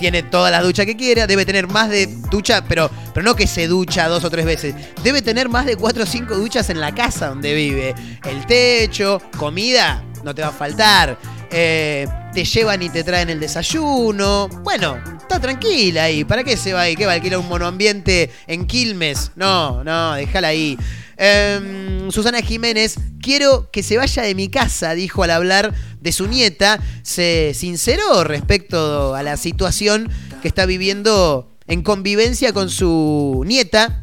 [0.00, 1.28] Tiene todas las duchas que quiera.
[1.28, 4.74] Debe tener más de ducha, pero, pero no que se ducha dos o tres veces.
[5.04, 7.94] Debe tener más de cuatro o cinco duchas en la casa donde vive.
[8.24, 11.16] El techo, comida, no te va a faltar.
[11.56, 14.48] Eh, te llevan y te traen el desayuno.
[14.64, 16.24] Bueno, está tranquila ahí.
[16.24, 16.96] ¿Para qué se va ahí?
[16.96, 19.30] ¿Qué va a alquilar un monoambiente en Quilmes?
[19.36, 20.76] No, no, déjala ahí.
[21.16, 26.26] Em, Susana Jiménez, quiero que se vaya de mi casa, dijo al hablar de su
[26.26, 26.80] nieta.
[27.04, 30.10] Se sinceró respecto a la situación
[30.42, 34.02] que está viviendo en convivencia con su nieta,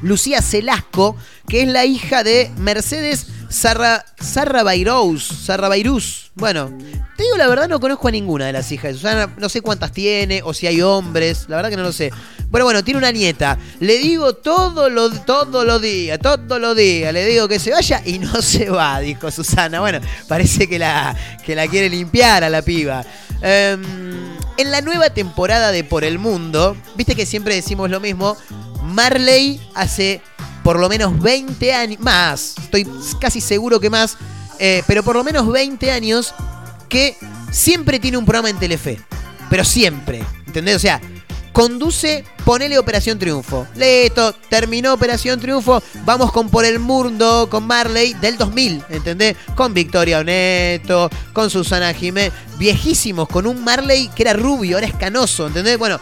[0.00, 1.14] Lucía Celasco,
[1.46, 3.26] que es la hija de Mercedes
[3.56, 4.62] Sarra, Sarra
[5.18, 5.70] Sarra.
[6.34, 6.78] Bueno,
[7.16, 9.34] te digo la verdad, no conozco a ninguna de las hijas de Susana.
[9.38, 11.46] No sé cuántas tiene o si hay hombres.
[11.48, 12.12] La verdad que no lo sé.
[12.52, 13.56] Pero bueno, tiene una nieta.
[13.80, 17.14] Le digo todo lo, todo los días, todos los días.
[17.14, 19.80] Le digo que se vaya y no se va, dijo Susana.
[19.80, 23.06] Bueno, parece que la, que la quiere limpiar a la piba.
[23.40, 23.82] Em,
[24.58, 28.36] en la nueva temporada de Por el Mundo, viste que siempre decimos lo mismo.
[28.82, 30.20] Marley hace
[30.66, 32.88] por lo menos 20 años, más, estoy
[33.20, 34.16] casi seguro que más,
[34.58, 36.34] eh, pero por lo menos 20 años
[36.88, 37.16] que
[37.52, 39.00] siempre tiene un programa en Telefe.
[39.48, 40.74] Pero siempre, ¿entendés?
[40.74, 41.00] O sea,
[41.52, 43.64] conduce, ponele Operación Triunfo.
[43.76, 49.36] Listo, terminó Operación Triunfo, vamos con Por el Mundo, con Marley del 2000, ¿entendés?
[49.54, 54.94] Con Victoria Oneto, con Susana Jiménez, viejísimos, con un Marley que era rubio, ahora es
[54.94, 55.78] canoso, ¿entendés?
[55.78, 56.00] Bueno,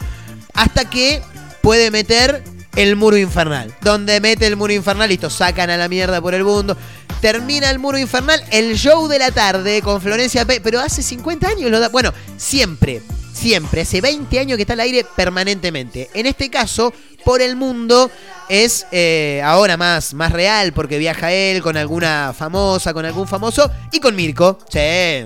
[0.55, 1.21] hasta que
[1.61, 3.75] puede meter el muro infernal.
[3.81, 6.77] Donde mete el muro infernal, listo, sacan a la mierda por el mundo.
[7.21, 10.61] Termina el muro infernal, el show de la tarde con Florencia P.
[10.61, 11.89] Pero hace 50 años lo da.
[11.89, 13.03] Bueno, siempre,
[13.33, 16.11] siempre, hace 20 años que está al aire permanentemente.
[16.15, 16.93] En este caso,
[17.25, 18.11] por el mundo
[18.49, 23.71] es eh, ahora más, más real porque viaja él con alguna famosa, con algún famoso
[23.91, 24.59] y con Mirko.
[24.69, 25.25] Sí.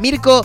[0.00, 0.44] Mirko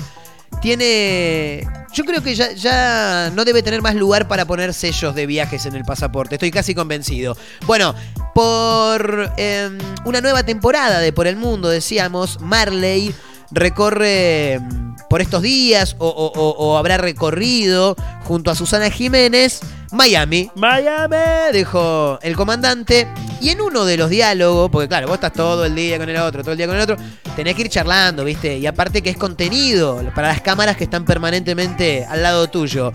[0.62, 1.68] tiene.
[1.94, 5.66] Yo creo que ya, ya no debe tener más lugar para poner sellos de viajes
[5.66, 6.36] en el pasaporte.
[6.36, 7.38] Estoy casi convencido.
[7.66, 7.96] Bueno,
[8.34, 13.16] por em, una nueva temporada de Por el Mundo, decíamos, Marley
[13.52, 19.62] recorre em, por estos días o, o- o- o habrá recorrido junto a Susana Jiménez
[19.92, 20.50] Miami.
[20.56, 21.16] Miami,
[21.54, 23.08] dijo el comandante.
[23.40, 26.18] Y en uno de los diálogos, porque claro, vos estás todo el día con el
[26.18, 26.98] otro, todo el día con el otro,
[27.36, 28.58] tenés que ir charlando, ¿viste?
[28.58, 32.92] Y aparte que es contenido para las cámaras que están permanentemente al lado tuyo.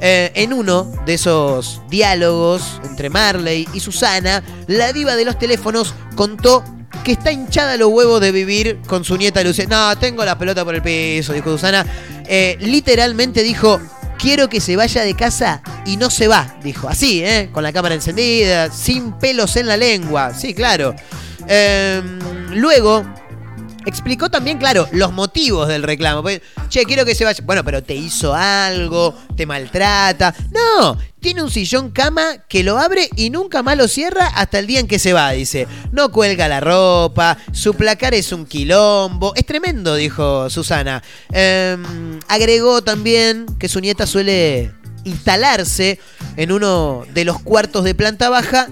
[0.00, 5.94] Eh, en uno de esos diálogos entre Marley y Susana, la diva de los teléfonos
[6.14, 6.62] contó
[7.02, 9.66] que está hinchada los huevos de vivir con su nieta Lucía.
[9.68, 11.84] No, tengo la pelota por el piso, dijo Susana.
[12.26, 13.80] Eh, literalmente dijo,
[14.18, 16.88] quiero que se vaya de casa y no se va, dijo.
[16.88, 17.50] Así, ¿eh?
[17.52, 20.32] Con la cámara encendida, sin pelos en la lengua.
[20.34, 20.94] Sí, claro.
[21.48, 22.02] Eh,
[22.50, 23.04] luego...
[23.86, 26.22] Explicó también, claro, los motivos del reclamo.
[26.68, 27.42] Che, quiero que se vaya.
[27.44, 30.34] Bueno, pero te hizo algo, te maltrata.
[30.50, 34.66] No, tiene un sillón cama que lo abre y nunca más lo cierra hasta el
[34.66, 35.66] día en que se va, dice.
[35.92, 39.32] No cuelga la ropa, su placar es un quilombo.
[39.34, 41.02] Es tremendo, dijo Susana.
[41.32, 44.72] Em, agregó también que su nieta suele
[45.04, 45.98] instalarse
[46.36, 48.68] en uno de los cuartos de planta baja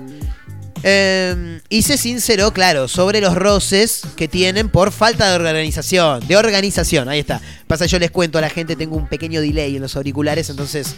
[0.82, 6.26] eh, y se sinceró, claro, sobre los roces que tienen por falta de organización.
[6.26, 7.40] De organización, ahí está.
[7.66, 10.96] Pasa, yo les cuento a la gente, tengo un pequeño delay en los auriculares, entonces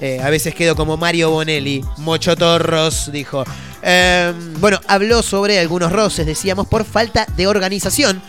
[0.00, 1.84] eh, a veces quedo como Mario Bonelli.
[1.98, 3.44] Mochotorros, dijo.
[3.82, 8.20] Eh, bueno, habló sobre algunos roces, decíamos, por falta de organización.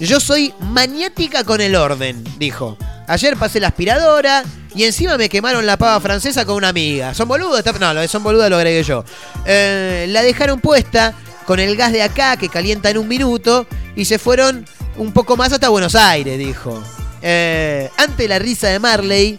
[0.00, 2.78] Yo soy maniática con el orden, dijo.
[3.06, 4.44] Ayer pasé la aspiradora
[4.74, 7.12] y encima me quemaron la pava francesa con una amiga.
[7.12, 7.62] ¿Son boludos?
[7.78, 9.04] No, lo de son boludos lo agregué yo.
[9.44, 14.06] Eh, la dejaron puesta con el gas de acá que calienta en un minuto y
[14.06, 14.64] se fueron
[14.96, 16.82] un poco más hasta Buenos Aires, dijo.
[17.20, 19.38] Eh, ante la risa de Marley,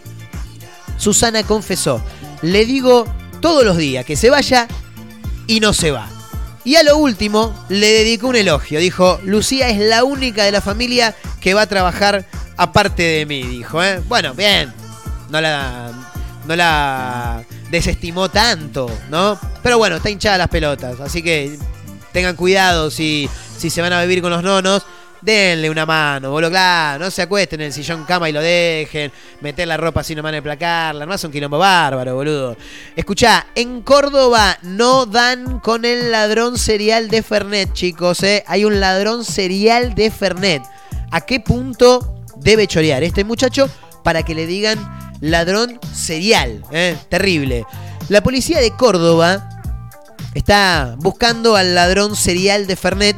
[0.96, 2.00] Susana confesó,
[2.42, 3.06] le digo
[3.40, 4.68] todos los días que se vaya
[5.48, 6.08] y no se va.
[6.64, 8.78] Y a lo último le dedicó un elogio.
[8.78, 12.24] Dijo, Lucía es la única de la familia que va a trabajar
[12.56, 13.82] aparte de mí, dijo.
[13.82, 14.00] ¿eh?
[14.08, 14.72] Bueno, bien.
[15.30, 15.90] No la,
[16.46, 19.38] no la desestimó tanto, ¿no?
[19.62, 21.00] Pero bueno, está hinchada las pelotas.
[21.00, 21.58] Así que
[22.12, 24.84] tengan cuidado si, si se van a vivir con los nonos.
[25.22, 29.12] Denle una mano, boludo, claro, no se acuesten en el sillón cama y lo dejen,
[29.40, 32.56] meter la ropa así nomás en el placar, no es un quilombo bárbaro, boludo.
[32.96, 38.42] Escuchá, en Córdoba no dan con el ladrón serial de Fernet, chicos, ¿eh?
[38.48, 40.62] Hay un ladrón serial de Fernet.
[41.12, 43.70] ¿A qué punto debe chorear este muchacho
[44.02, 44.78] para que le digan
[45.20, 46.64] ladrón serial?
[46.72, 46.96] ¿eh?
[47.08, 47.64] Terrible.
[48.08, 49.48] La policía de Córdoba
[50.34, 53.16] está buscando al ladrón serial de Fernet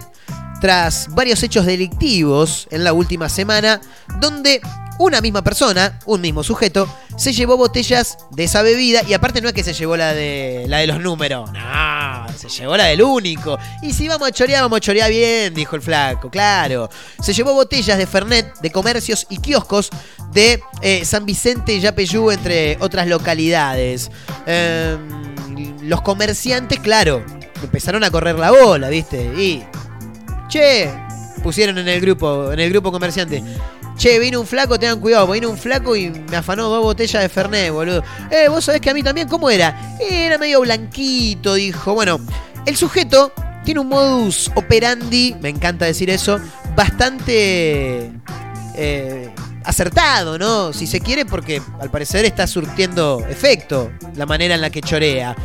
[0.60, 3.80] tras varios hechos delictivos en la última semana,
[4.20, 4.60] donde
[4.98, 9.48] una misma persona, un mismo sujeto, se llevó botellas de esa bebida y aparte no
[9.48, 13.02] es que se llevó la de la de los números, no, se llevó la del
[13.02, 13.58] único.
[13.82, 16.88] Y si vamos a chorear, vamos a chorear bien, dijo el flaco, claro.
[17.20, 19.90] Se llevó botellas de Fernet de comercios y kioscos
[20.32, 24.10] de eh, San Vicente y Yapeyú, entre otras localidades.
[24.46, 25.24] Em,
[25.82, 27.24] los comerciantes, claro,
[27.62, 29.22] empezaron a correr la bola, ¿viste?
[29.36, 29.64] Y
[30.48, 30.90] Che,
[31.42, 33.42] pusieron en el grupo, en el grupo comerciante.
[33.96, 37.28] Che, vino un flaco, tengan cuidado, vino un flaco y me afanó dos botellas de
[37.28, 38.02] Fernet, boludo.
[38.30, 39.96] Eh, vos sabés que a mí también, ¿cómo era?
[40.00, 41.94] Era medio blanquito, dijo.
[41.94, 42.18] Bueno,
[42.66, 43.32] el sujeto
[43.64, 46.40] tiene un modus operandi, me encanta decir eso,
[46.76, 48.10] bastante
[48.74, 49.30] eh,
[49.64, 50.72] acertado, ¿no?
[50.72, 55.36] Si se quiere, porque al parecer está surtiendo efecto la manera en la que chorea.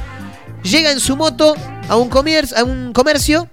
[0.64, 1.56] Llega en su moto
[1.88, 3.48] a un, comer- a un comercio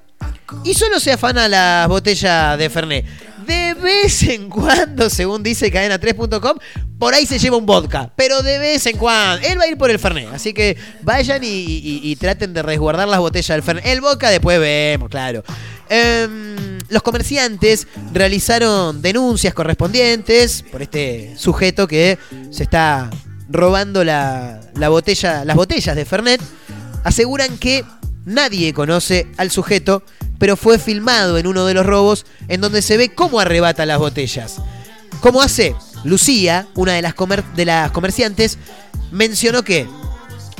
[0.64, 3.04] y solo se afana las botellas de Fernet.
[3.46, 6.58] De vez en cuando, según dice cadena3.com,
[6.98, 8.10] por ahí se lleva un vodka.
[8.16, 9.46] Pero de vez en cuando.
[9.46, 10.28] Él va a ir por el Fernet.
[10.32, 13.86] Así que vayan y, traten de resguardar las botellas del Fernet.
[13.86, 15.44] El vodka después vemos, claro.
[15.88, 22.18] Em, los comerciantes realizaron denuncias correspondientes por este sujeto que
[22.50, 23.08] se está
[23.48, 26.40] robando la, la botella, las botellas de Fernet,
[27.04, 27.84] aseguran que
[28.24, 30.02] nadie conoce al sujeto,
[30.38, 33.98] pero fue filmado en uno de los robos en donde se ve cómo arrebata las
[33.98, 34.56] botellas.
[35.20, 35.74] ¿Cómo hace?
[36.04, 37.14] Lucía, una de las,
[37.54, 38.58] de las comerciantes,
[39.10, 39.88] mencionó que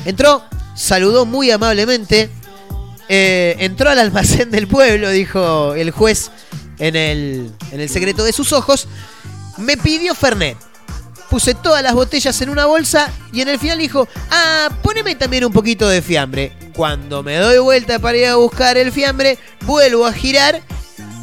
[0.04, 0.42] entró,
[0.74, 2.30] saludó muy amablemente,
[3.08, 6.30] eh, entró al almacén del pueblo, dijo el juez
[6.78, 8.88] en el, en el secreto de sus ojos,
[9.58, 10.56] me pidió Fernet.
[11.30, 15.44] Puse todas las botellas en una bolsa y en el final dijo, ah, poneme también
[15.44, 16.52] un poquito de fiambre.
[16.74, 20.62] Cuando me doy vuelta para ir a buscar el fiambre, vuelvo a girar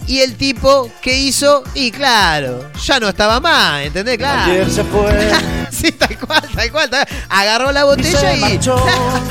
[0.08, 4.18] y el tipo que hizo, y claro, ya no estaba más, ¿entendés?
[4.18, 4.52] Claro.
[4.52, 5.32] Ayer se fue.
[5.72, 7.26] sí, tal cual, tal cual, tal cual.
[7.30, 8.40] Agarró la botella se y.
[8.40, 8.76] marchó.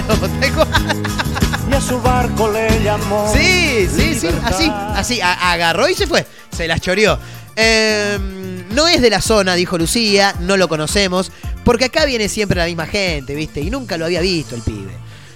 [0.06, 1.02] Claro, tal cual.
[1.70, 3.30] Y a su barco le llamó.
[3.32, 7.18] Sí, sí, sí, así, así, agarró y se fue, se las choreó.
[7.54, 8.18] Eh,
[8.72, 11.30] no es de la zona, dijo Lucía, no lo conocemos,
[11.64, 13.60] porque acá viene siempre la misma gente, ¿viste?
[13.60, 14.92] Y nunca lo había visto el pibe.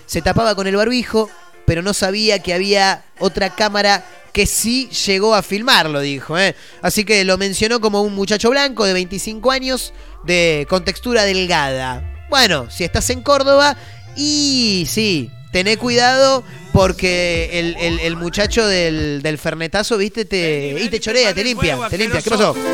[0.07, 1.29] Se tapaba con el barbijo,
[1.67, 6.39] pero no sabía que había otra cámara que sí llegó a filmarlo, dijo.
[6.39, 6.55] ¿eh?
[6.83, 9.93] Así que lo mencionó como un muchacho blanco de 25 años,
[10.25, 12.27] de con textura delgada.
[12.31, 13.77] Bueno, si estás en Córdoba,
[14.17, 16.45] y sí, tené cuidado
[16.75, 21.79] porque el, el- el muchacho del, del fernetazo, viste, te, y te chorea, te limpia,
[21.89, 22.21] te limpia.
[22.21, 22.55] ¿Qué pasó?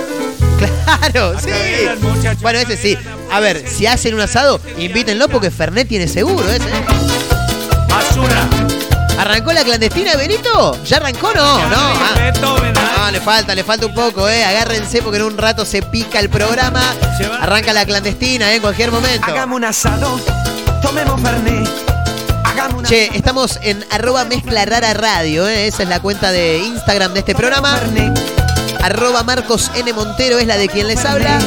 [0.59, 1.49] Claro, sí.
[2.41, 2.97] Bueno, ese sí.
[3.30, 6.68] A ver, si hacen un asado, invítenlo porque Fernet tiene seguro, ese.
[6.68, 6.85] ¿eh?
[7.89, 8.49] Basura.
[9.18, 10.76] ¿Arrancó la clandestina, Benito?
[10.85, 11.33] ¿Ya arrancó?
[11.35, 11.76] No, no.
[11.76, 12.33] ah.
[12.41, 14.45] No, le falta, le falta un poco, eh.
[14.45, 16.83] Agárrense porque en un rato se pica el programa.
[17.41, 19.26] Arranca la clandestina, eh, en cualquier momento.
[19.26, 20.20] Hagamos un asado,
[20.80, 21.68] tomemos Fernet.
[22.88, 25.66] Che, estamos en arroba mezcla rara radio, eh.
[25.66, 27.80] Esa es la cuenta de Instagram de este programa.
[28.82, 29.92] Arroba Marcos N.
[29.92, 31.38] Montero es la de quien les habla.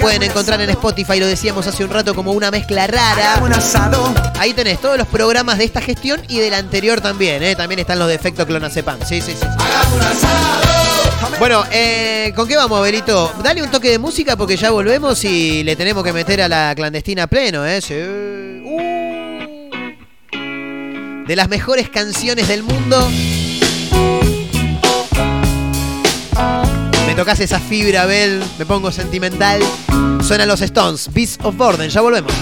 [0.00, 3.34] Pueden encontrar en Spotify, lo decíamos hace un rato, como una mezcla rara.
[3.34, 4.14] Hagamos un asado.
[4.38, 7.54] Ahí tenés todos los programas de esta gestión y del anterior también, ¿eh?
[7.54, 8.98] También están los de efecto clonazepam.
[9.06, 9.38] Sí, sí, sí.
[9.40, 10.26] sí.
[11.38, 13.32] Bueno, eh, ¿con qué vamos, Berito?
[13.42, 16.74] Dale un toque de música porque ya volvemos y le tenemos que meter a la
[16.74, 17.80] clandestina pleno, ¿eh?
[17.80, 17.94] Sí.
[17.94, 19.09] Uh.
[21.30, 23.08] De las mejores canciones del mundo.
[27.06, 29.60] Me tocas esa fibra, Bel, me pongo sentimental.
[30.24, 32.32] Suenan los Stones, Beast of Burden, ya volvemos.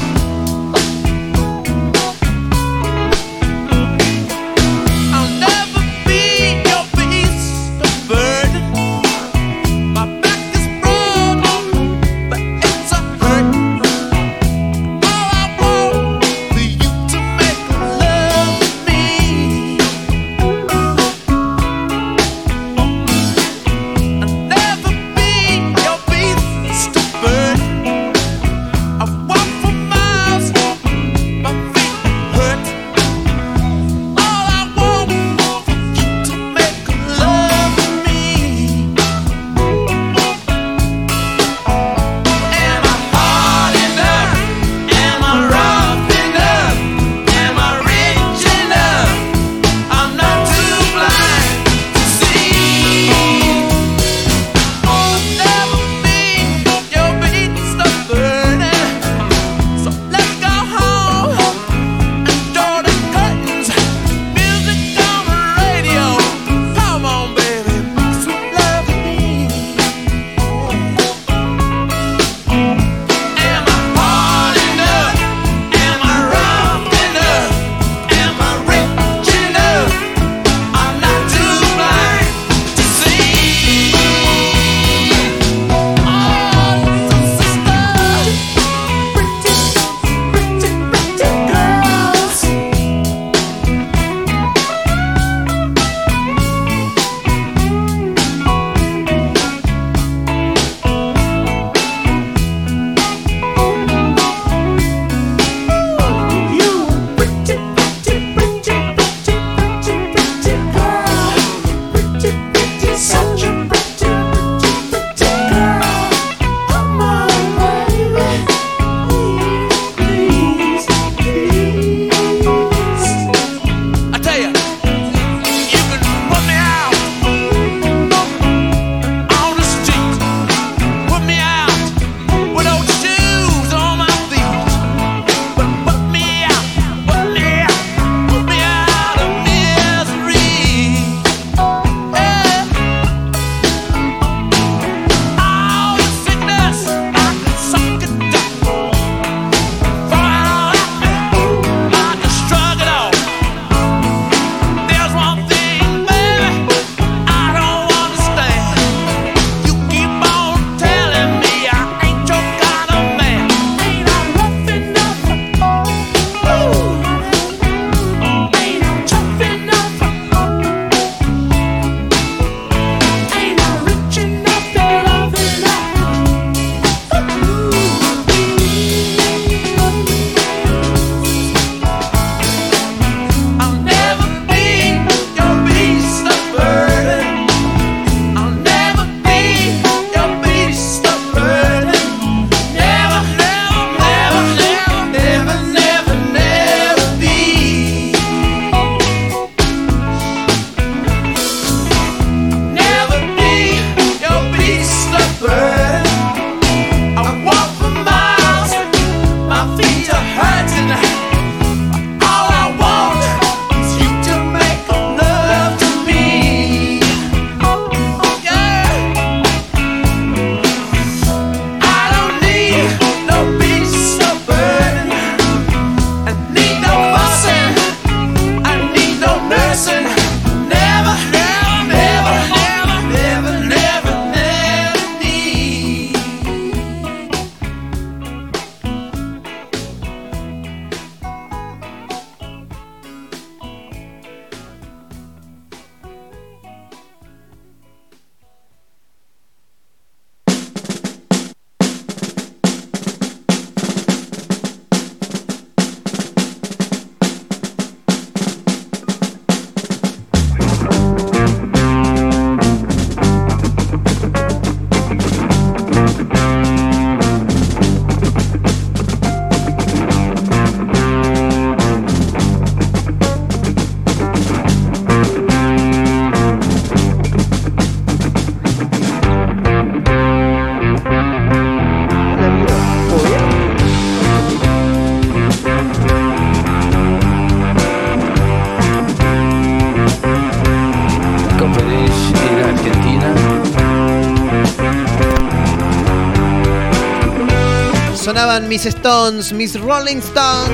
[298.68, 300.70] Miss Stones, Miss Rolling Stones.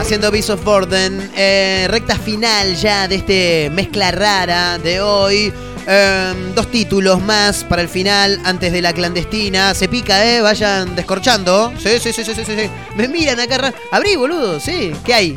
[0.00, 1.30] Haciendo Beast of Burden.
[1.34, 5.52] eh, recta final ya de este mezcla rara de hoy.
[5.86, 9.72] Eh, dos títulos más para el final antes de la clandestina.
[9.74, 10.40] Se pica, ¿eh?
[10.42, 11.72] Vayan descorchando.
[11.78, 12.70] Sí, sí, sí, sí, sí, sí.
[12.96, 13.72] Me miran acá.
[13.90, 14.60] Abrí, boludo.
[14.60, 14.92] Sí.
[15.04, 15.36] ¿Qué hay?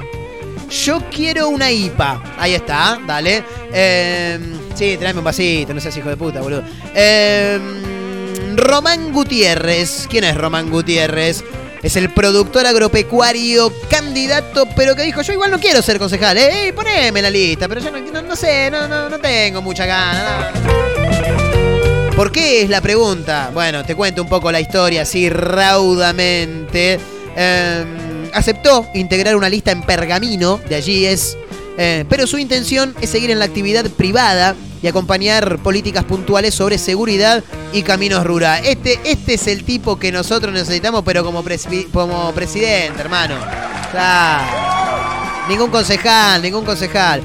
[0.85, 2.21] Yo quiero una IPA.
[2.37, 3.43] Ahí está, dale.
[3.71, 4.39] Eh,
[4.75, 6.63] sí, tráeme un vasito, no seas hijo de puta, boludo.
[6.95, 7.59] Eh,
[8.57, 10.07] Román Gutiérrez.
[10.09, 11.43] ¿Quién es Román Gutiérrez?
[11.81, 16.65] Es el productor agropecuario candidato, pero que dijo, yo igual no quiero ser concejal, ¿eh?
[16.65, 17.91] Ey, poneme la lista, pero yo
[18.21, 20.51] no, sé, no, tengo mucha gana.
[22.15, 23.51] ¿Por qué es la pregunta?
[23.53, 26.99] Bueno, te cuento un poco la historia así raudamente.
[27.35, 31.37] Eh, aceptó integrar una lista en pergamino, de allí es.
[31.77, 36.77] eh, pero su intención es seguir en la actividad privada y acompañar políticas puntuales sobre
[36.77, 38.67] seguridad y caminos rurales.
[38.69, 43.35] Este, este es el tipo que nosotros necesitamos, pero como, presi- como presidente, hermano.
[43.91, 44.43] Claro.
[45.49, 47.21] Ningún concejal, ningún concejal.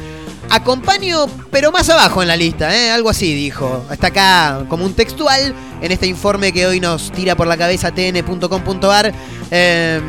[0.51, 2.91] Acompaño, pero más abajo en la lista, ¿eh?
[2.91, 3.85] algo así dijo.
[3.91, 5.53] Está acá como un textual
[5.83, 9.13] en este informe que hoy nos tira por la cabeza tn.com.ar.
[9.51, 10.01] Eh,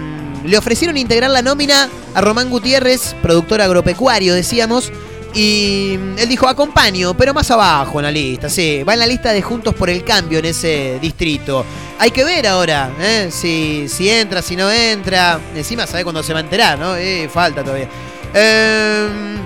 [0.46, 4.92] le ofrecieron integrar la nómina a Román Gutiérrez, productor agropecuario, decíamos.
[5.34, 8.84] Y él dijo, acompaño, pero más abajo en la lista, sí.
[8.84, 11.66] Va en la lista de Juntos por el Cambio en ese distrito.
[12.00, 13.30] Hay que ver ahora, ¿eh?
[13.32, 15.40] si, si entra, si no entra.
[15.56, 16.96] Encima sabe cuándo se va a enterar, ¿no?
[16.96, 17.90] Eh, falta todavía.
[18.34, 19.38] Em,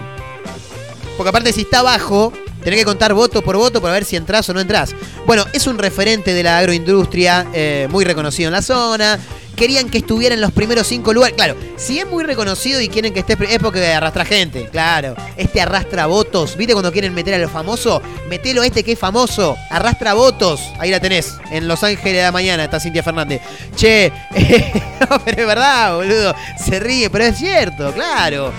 [1.18, 2.32] porque aparte si está abajo,
[2.64, 4.96] tenés que contar voto por voto para ver si entras o no entras.
[5.26, 9.20] Bueno, es un referente de la agroindustria, eh, muy reconocido en la zona.
[9.56, 11.36] Querían que estuviera en los primeros cinco lugares.
[11.36, 15.16] Claro, si es muy reconocido y quieren que esté, es porque arrastra gente, claro.
[15.38, 16.58] Este arrastra votos.
[16.58, 18.02] ¿Viste cuando quieren meter a lo famoso?
[18.30, 19.56] Metelo a este que es famoso.
[19.70, 20.62] Arrastra votos.
[20.80, 21.36] Ahí la tenés.
[21.52, 23.42] En Los Ángeles de la mañana está Cintia Fernández.
[23.76, 24.12] Che,
[25.10, 26.36] no, pero es verdad, boludo.
[26.58, 28.52] Se ríe, pero es cierto, claro.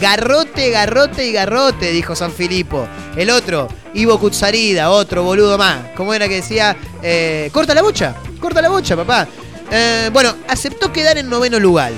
[0.00, 2.86] Garrote, garrote y garrote, dijo San Filipo.
[3.16, 5.78] El otro, Ivo Kutsarida, otro boludo más.
[5.96, 6.76] ¿Cómo era que decía?
[7.02, 9.26] Eh, corta la bocha, corta la bocha, papá.
[9.70, 11.92] Eh, bueno, aceptó quedar en noveno lugar.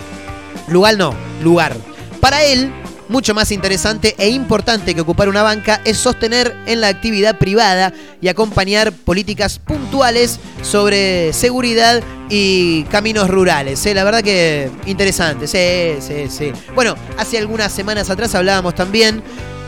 [0.69, 1.77] Lugar no, lugar.
[2.21, 2.73] Para él,
[3.11, 7.93] mucho más interesante e importante que ocupar una banca es sostener en la actividad privada
[8.21, 13.85] y acompañar políticas puntuales sobre seguridad y caminos rurales.
[13.87, 13.95] ¿eh?
[13.95, 16.53] La verdad que interesante, sí, sí, sí.
[16.75, 19.23] Bueno, hace algunas semanas atrás hablábamos también,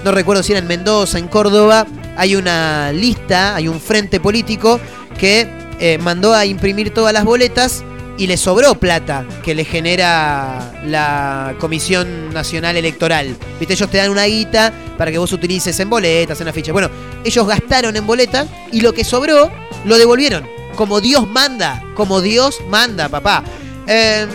[0.04, 1.86] no recuerdo si era en Mendoza, en Córdoba,
[2.16, 4.78] hay una lista, hay un frente político
[5.18, 5.48] que
[5.80, 7.82] eh, mandó a imprimir todas las boletas
[8.22, 13.36] y le sobró plata que le genera la Comisión Nacional Electoral.
[13.58, 16.72] Viste, ellos te dan una guita para que vos utilices en boletas, en afiches.
[16.72, 16.88] Bueno,
[17.24, 19.50] ellos gastaron en boletas y lo que sobró
[19.84, 20.48] lo devolvieron.
[20.76, 23.42] Como Dios manda, como Dios manda, papá.
[23.88, 24.28] Em,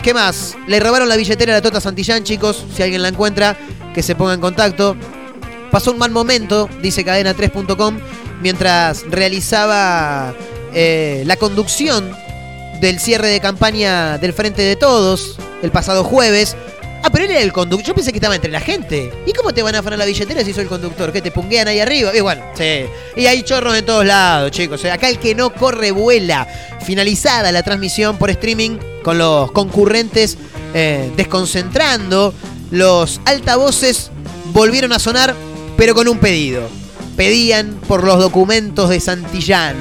[0.00, 0.56] ¿Qué más?
[0.68, 2.64] Le robaron la billetera a la Tota Santillán, chicos.
[2.72, 3.56] Si alguien la encuentra,
[3.92, 4.96] que se ponga en contacto.
[5.72, 7.98] Pasó un mal momento, dice cadena3.com,
[8.40, 10.32] mientras realizaba
[10.72, 12.14] eh, la conducción
[12.84, 16.54] del cierre de campaña del Frente de Todos el pasado jueves.
[17.02, 17.86] Ah, pero él era el conductor.
[17.86, 19.10] Yo pensé que estaba entre la gente.
[19.24, 21.10] ¿Y cómo te van a afanar la billetera si soy el conductor?
[21.10, 22.14] ¿Qué te punguean ahí arriba?
[22.14, 22.84] Y bueno, sí.
[23.16, 24.84] Y hay chorros en todos lados, chicos.
[24.84, 26.46] Eh, Acá el que no corre vuela.
[26.84, 30.36] Finalizada la transmisión por streaming con los concurrentes
[30.74, 32.34] eh, desconcentrando.
[32.70, 34.10] Los altavoces
[34.52, 35.34] volvieron a sonar,
[35.78, 36.68] pero con un pedido.
[37.16, 39.74] Pedían por los documentos de Santillán,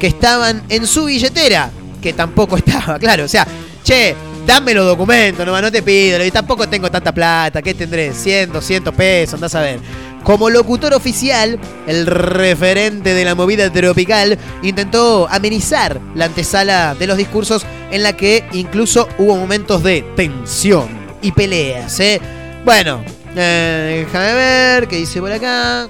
[0.00, 1.70] que estaban en su billetera,
[2.00, 3.24] que tampoco estaba, claro.
[3.24, 3.46] O sea,
[3.82, 4.14] che,
[4.46, 8.12] dame los documentos, no, no te pido, y tampoco tengo tanta plata, ¿qué tendré?
[8.12, 9.80] 100, 200 pesos, andás a ver.
[10.22, 17.16] Como locutor oficial, el referente de la movida tropical intentó amenizar la antesala de los
[17.16, 20.88] discursos en la que incluso hubo momentos de tensión
[21.22, 21.98] y peleas.
[22.00, 22.20] ¿eh?
[22.64, 23.02] Bueno,
[23.34, 25.88] eh, déjame ver qué dice por acá.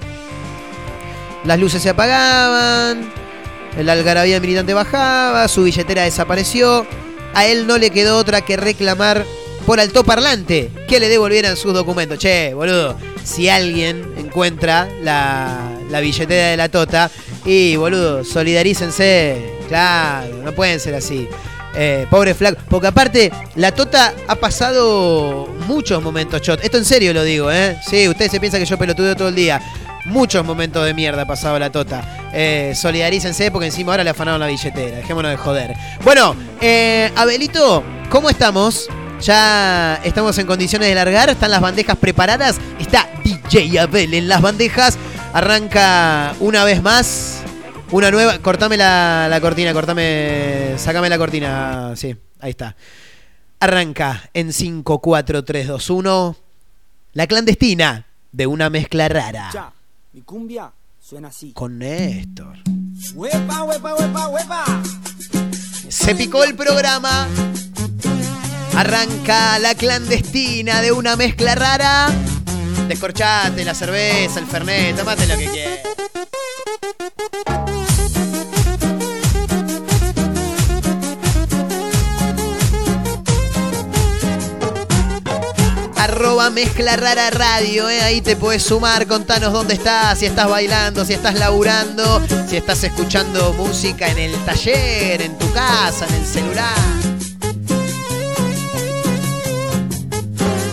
[1.44, 3.10] Las luces se apagaban,
[3.76, 6.86] el algarabía militante bajaba, su billetera desapareció.
[7.34, 9.24] A él no le quedó otra que reclamar
[9.66, 12.18] por altoparlante que le devolvieran sus documentos.
[12.18, 17.10] Che, boludo, si alguien encuentra la, la billetera de la Tota,
[17.44, 19.58] y boludo, solidarícense.
[19.68, 21.28] Claro, no pueden ser así.
[21.76, 22.60] Eh, pobre flaco.
[22.68, 26.62] Porque aparte, la Tota ha pasado muchos momentos chot.
[26.64, 27.78] Esto en serio lo digo, ¿eh?
[27.88, 29.60] Sí, ustedes se piensan que yo pelotudeo todo el día.
[30.06, 32.30] Muchos momentos de mierda ha pasado la Tota.
[32.32, 34.96] Eh, solidarícense porque encima ahora le afanaron la billetera.
[34.96, 35.74] Dejémonos de joder.
[36.02, 38.88] Bueno, eh, Abelito, ¿cómo estamos?
[39.20, 41.28] Ya estamos en condiciones de largar.
[41.28, 42.58] Están las bandejas preparadas.
[42.78, 44.98] Está DJ Abel en las bandejas.
[45.32, 47.42] Arranca una vez más
[47.90, 48.38] Una nueva.
[48.38, 50.74] Cortame la, la cortina, cortame.
[50.78, 51.92] Sácame la cortina.
[51.96, 52.76] Sí, ahí está.
[53.58, 56.36] Arranca en 5, 4, 3, 2, 1.
[57.12, 59.50] La clandestina de una mezcla rara.
[59.52, 59.72] Ya,
[60.12, 61.52] mi cumbia suena así.
[61.52, 62.56] Con Néstor.
[63.14, 64.82] ¡Huepa, huepa, huepa, huepa!
[65.88, 67.28] Se picó el programa.
[68.76, 72.08] Arranca la clandestina de una mezcla rara.
[72.88, 75.89] Descorchate la cerveza, el fernet, tomate lo que quieras.
[86.30, 91.04] Arroba mezcla rara radio, eh, ahí te puedes sumar, contanos dónde estás, si estás bailando,
[91.04, 96.24] si estás laburando, si estás escuchando música en el taller, en tu casa, en el
[96.24, 96.76] celular.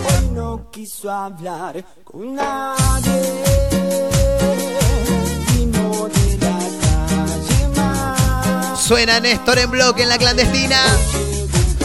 [0.06, 3.42] Hoy no quiso hablar con nadie.
[8.76, 10.80] Suena Néstor en bloque en la clandestina.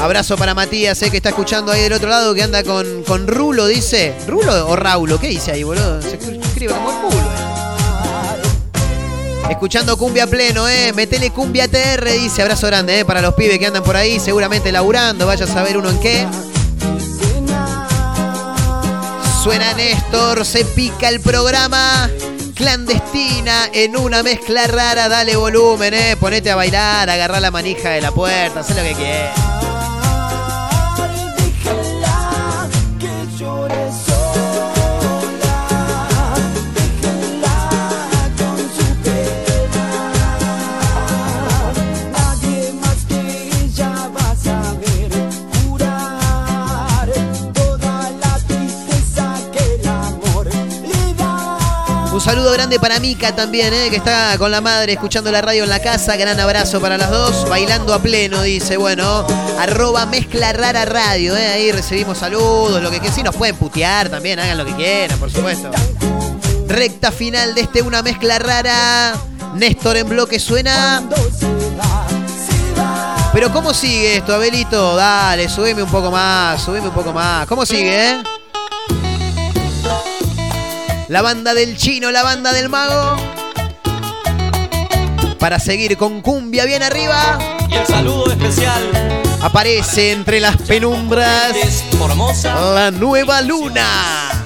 [0.01, 3.27] Abrazo para Matías, eh, que está escuchando ahí del otro lado, que anda con, con
[3.27, 4.13] Rulo, dice.
[4.27, 5.19] ¿Rulo o Raulo?
[5.19, 6.01] ¿Qué dice ahí, boludo?
[6.01, 7.23] Se escribe como el culo.
[9.49, 10.91] Escuchando cumbia pleno, eh.
[10.93, 12.41] Metele cumbia TR, dice.
[12.41, 15.25] Abrazo grande, eh, para los pibes que andan por ahí, seguramente laburando.
[15.25, 16.27] Vaya a saber uno en qué.
[19.43, 22.09] Suena Néstor, se pica el programa.
[22.55, 26.15] Clandestina en una mezcla rara, dale volumen, eh.
[26.19, 29.52] Ponete a bailar, agarrá la manija de la puerta, haz lo que quieras.
[52.24, 55.69] Saludo grande para Mica también, eh, que está con la madre escuchando la radio en
[55.69, 56.15] la casa.
[56.15, 57.47] Gran abrazo para las dos.
[57.49, 58.78] Bailando a pleno, dice.
[58.78, 59.28] Bueno,
[59.59, 61.36] arroba mezcla rara radio.
[61.36, 62.82] eh, ahí recibimos saludos.
[62.82, 64.39] Lo que, que sí nos pueden putear también.
[64.39, 65.69] Hagan lo que quieran, por supuesto.
[66.67, 69.13] Recta final de este Una Mezcla Rara.
[69.55, 71.03] Néstor en bloque suena.
[73.34, 74.95] Pero ¿cómo sigue esto, Abelito?
[74.95, 77.45] Dale, subime un poco más, subime un poco más.
[77.47, 78.24] ¿Cómo sigue, eh?
[81.14, 83.18] La banda del chino, la banda del mago.
[85.38, 87.38] Para seguir con cumbia bien arriba.
[87.70, 88.82] Y el saludo especial
[89.39, 91.53] Aparece entre las penumbras
[92.74, 94.41] la nueva luna.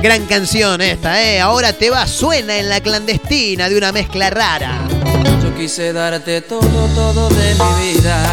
[0.00, 1.38] Gran canción esta, ¿eh?
[1.38, 4.78] Ahora te va, suena en la clandestina de una mezcla rara.
[5.42, 8.24] Yo quise darte todo, todo de mi vida.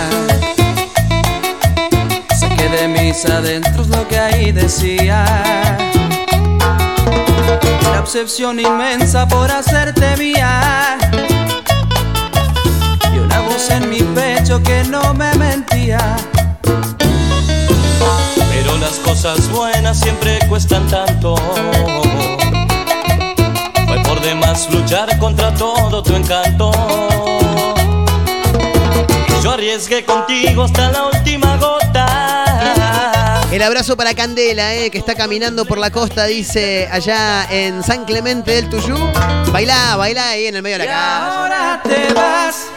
[2.40, 5.90] Saqué de mis adentros lo que ahí decía.
[8.00, 10.98] Una obsesión inmensa por hacerte mía.
[13.14, 16.16] Y una voz en mi pecho que no me mentía.
[18.54, 21.36] Pero las cosas buenas siempre cuestan tanto.
[23.86, 26.72] Fue por demás luchar contra todo tu encanto.
[29.44, 31.89] Yo arriesgué contigo hasta la última gota.
[33.52, 38.06] El abrazo para Candela, eh, que está caminando por la costa, dice, allá en San
[38.06, 38.96] Clemente del Tuyú.
[39.52, 41.42] Bailá, bailá ahí en el medio de la casa.
[41.42, 42.68] Ahora te vas.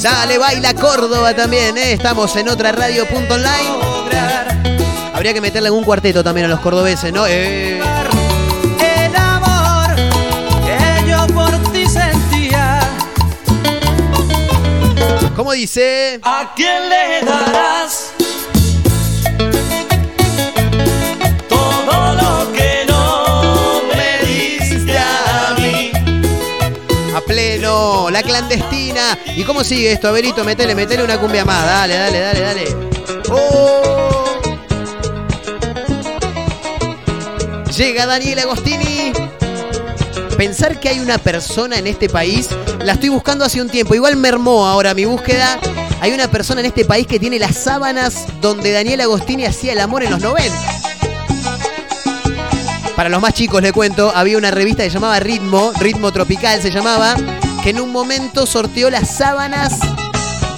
[0.00, 1.92] Dale, baila Córdoba también, eh.
[1.92, 3.92] Estamos en otra radio.online.
[5.12, 7.26] Habría que meterle algún cuarteto también a los cordobeses, ¿no?
[7.26, 7.80] Eh.
[15.42, 16.20] ¿Cómo dice?
[16.22, 18.12] ¿A quién le darás
[21.48, 25.90] todo lo que no me diste a mí?
[27.12, 29.18] A pleno, la clandestina.
[29.34, 30.44] ¿Y cómo sigue esto, Abelito?
[30.44, 31.66] Metele, metele una cumbia más.
[31.66, 32.64] Dale, dale, dale, dale.
[33.32, 34.36] ¡Oh!
[37.76, 39.12] Llega Daniel Agostini.
[40.36, 42.48] Pensar que hay una persona en este país,
[42.80, 43.94] la estoy buscando hace un tiempo.
[43.94, 45.58] Igual mermó ahora mi búsqueda.
[46.00, 49.80] Hay una persona en este país que tiene las sábanas donde Daniel Agostini hacía el
[49.80, 50.52] amor en los 90.
[52.96, 56.70] Para los más chicos le cuento, había una revista que llamaba Ritmo, Ritmo Tropical se
[56.70, 57.16] llamaba,
[57.62, 59.78] que en un momento sorteó las sábanas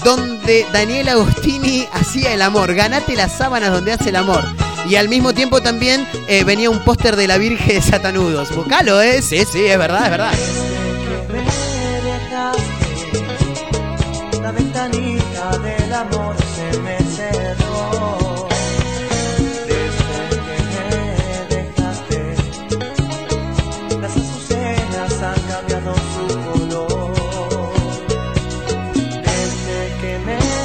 [0.03, 2.75] donde Daniel Agostini hacía el amor.
[2.75, 4.45] Ganate las sábanas donde hace el amor.
[4.89, 8.55] Y al mismo tiempo también eh, venía un póster de la Virgen de Satanudos.
[8.55, 9.23] Buscalo, ¿eh?
[9.23, 10.33] Sí, sí, es verdad, es verdad.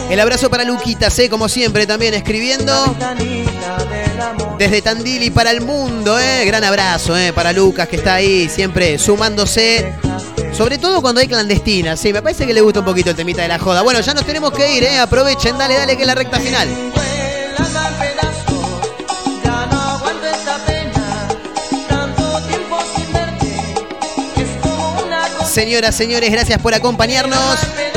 [0.10, 2.74] El abrazo para Luquita, sé como siempre también escribiendo
[4.58, 6.46] desde Tandil y para el mundo, ¿eh?
[6.46, 7.32] Gran abrazo, ¿eh?
[7.34, 9.94] Para Lucas que está ahí siempre sumándose.
[10.54, 13.42] Sobre todo cuando hay clandestinas, sí, me parece que le gusta un poquito el temita
[13.42, 13.82] de la joda.
[13.82, 15.00] Bueno, ya nos tenemos que ir, ¿eh?
[15.00, 16.68] Aprovechen, dale, dale, que es la recta final.
[25.50, 27.89] Señoras, señores, gracias por acompañarnos.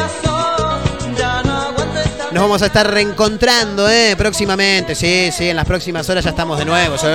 [2.33, 4.15] Nos vamos a estar reencontrando, ¿eh?
[4.17, 6.97] Próximamente, sí, sí, en las próximas horas ya estamos de nuevo.
[6.97, 7.07] sí.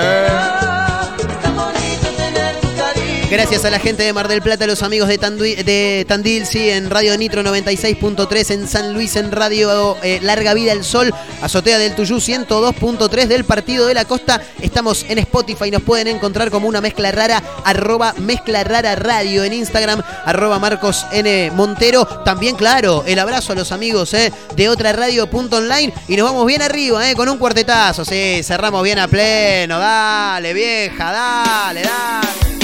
[3.30, 6.89] Gracias a la gente de Mar del Plata, a los amigos de, Tandil, sí, en
[6.89, 11.93] Radio Nitro 96.3, en San Luis, en Radio eh, Larga Vida el Sol, Azotea del
[11.93, 14.41] Tuyú 102.3 del Partido de la Costa.
[14.61, 19.51] Estamos en Spotify, nos pueden encontrar como una mezcla rara, arroba mezcla rara radio en
[19.51, 21.51] Instagram, arroba Marcos N.
[21.51, 22.05] Montero.
[22.23, 26.61] También, claro, el abrazo a los amigos eh, de otra radio.online y nos vamos bien
[26.61, 32.57] arriba, eh, con un cuartetazo, sí, cerramos bien a pleno, dale vieja, dale, dale.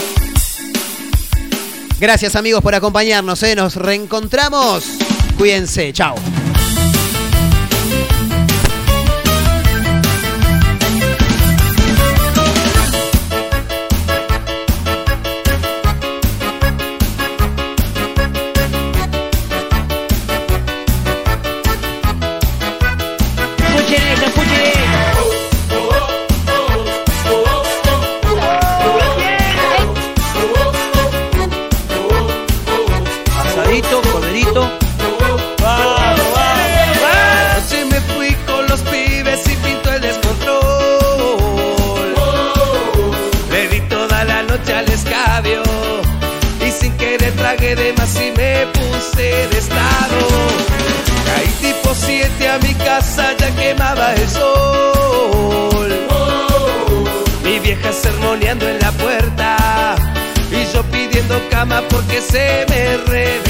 [2.00, 3.56] Gracias amigos por acompañarnos, ¿eh?
[3.56, 4.86] nos reencontramos.
[5.38, 6.16] Cuídense, chao.
[61.90, 63.43] Porque se me reventaba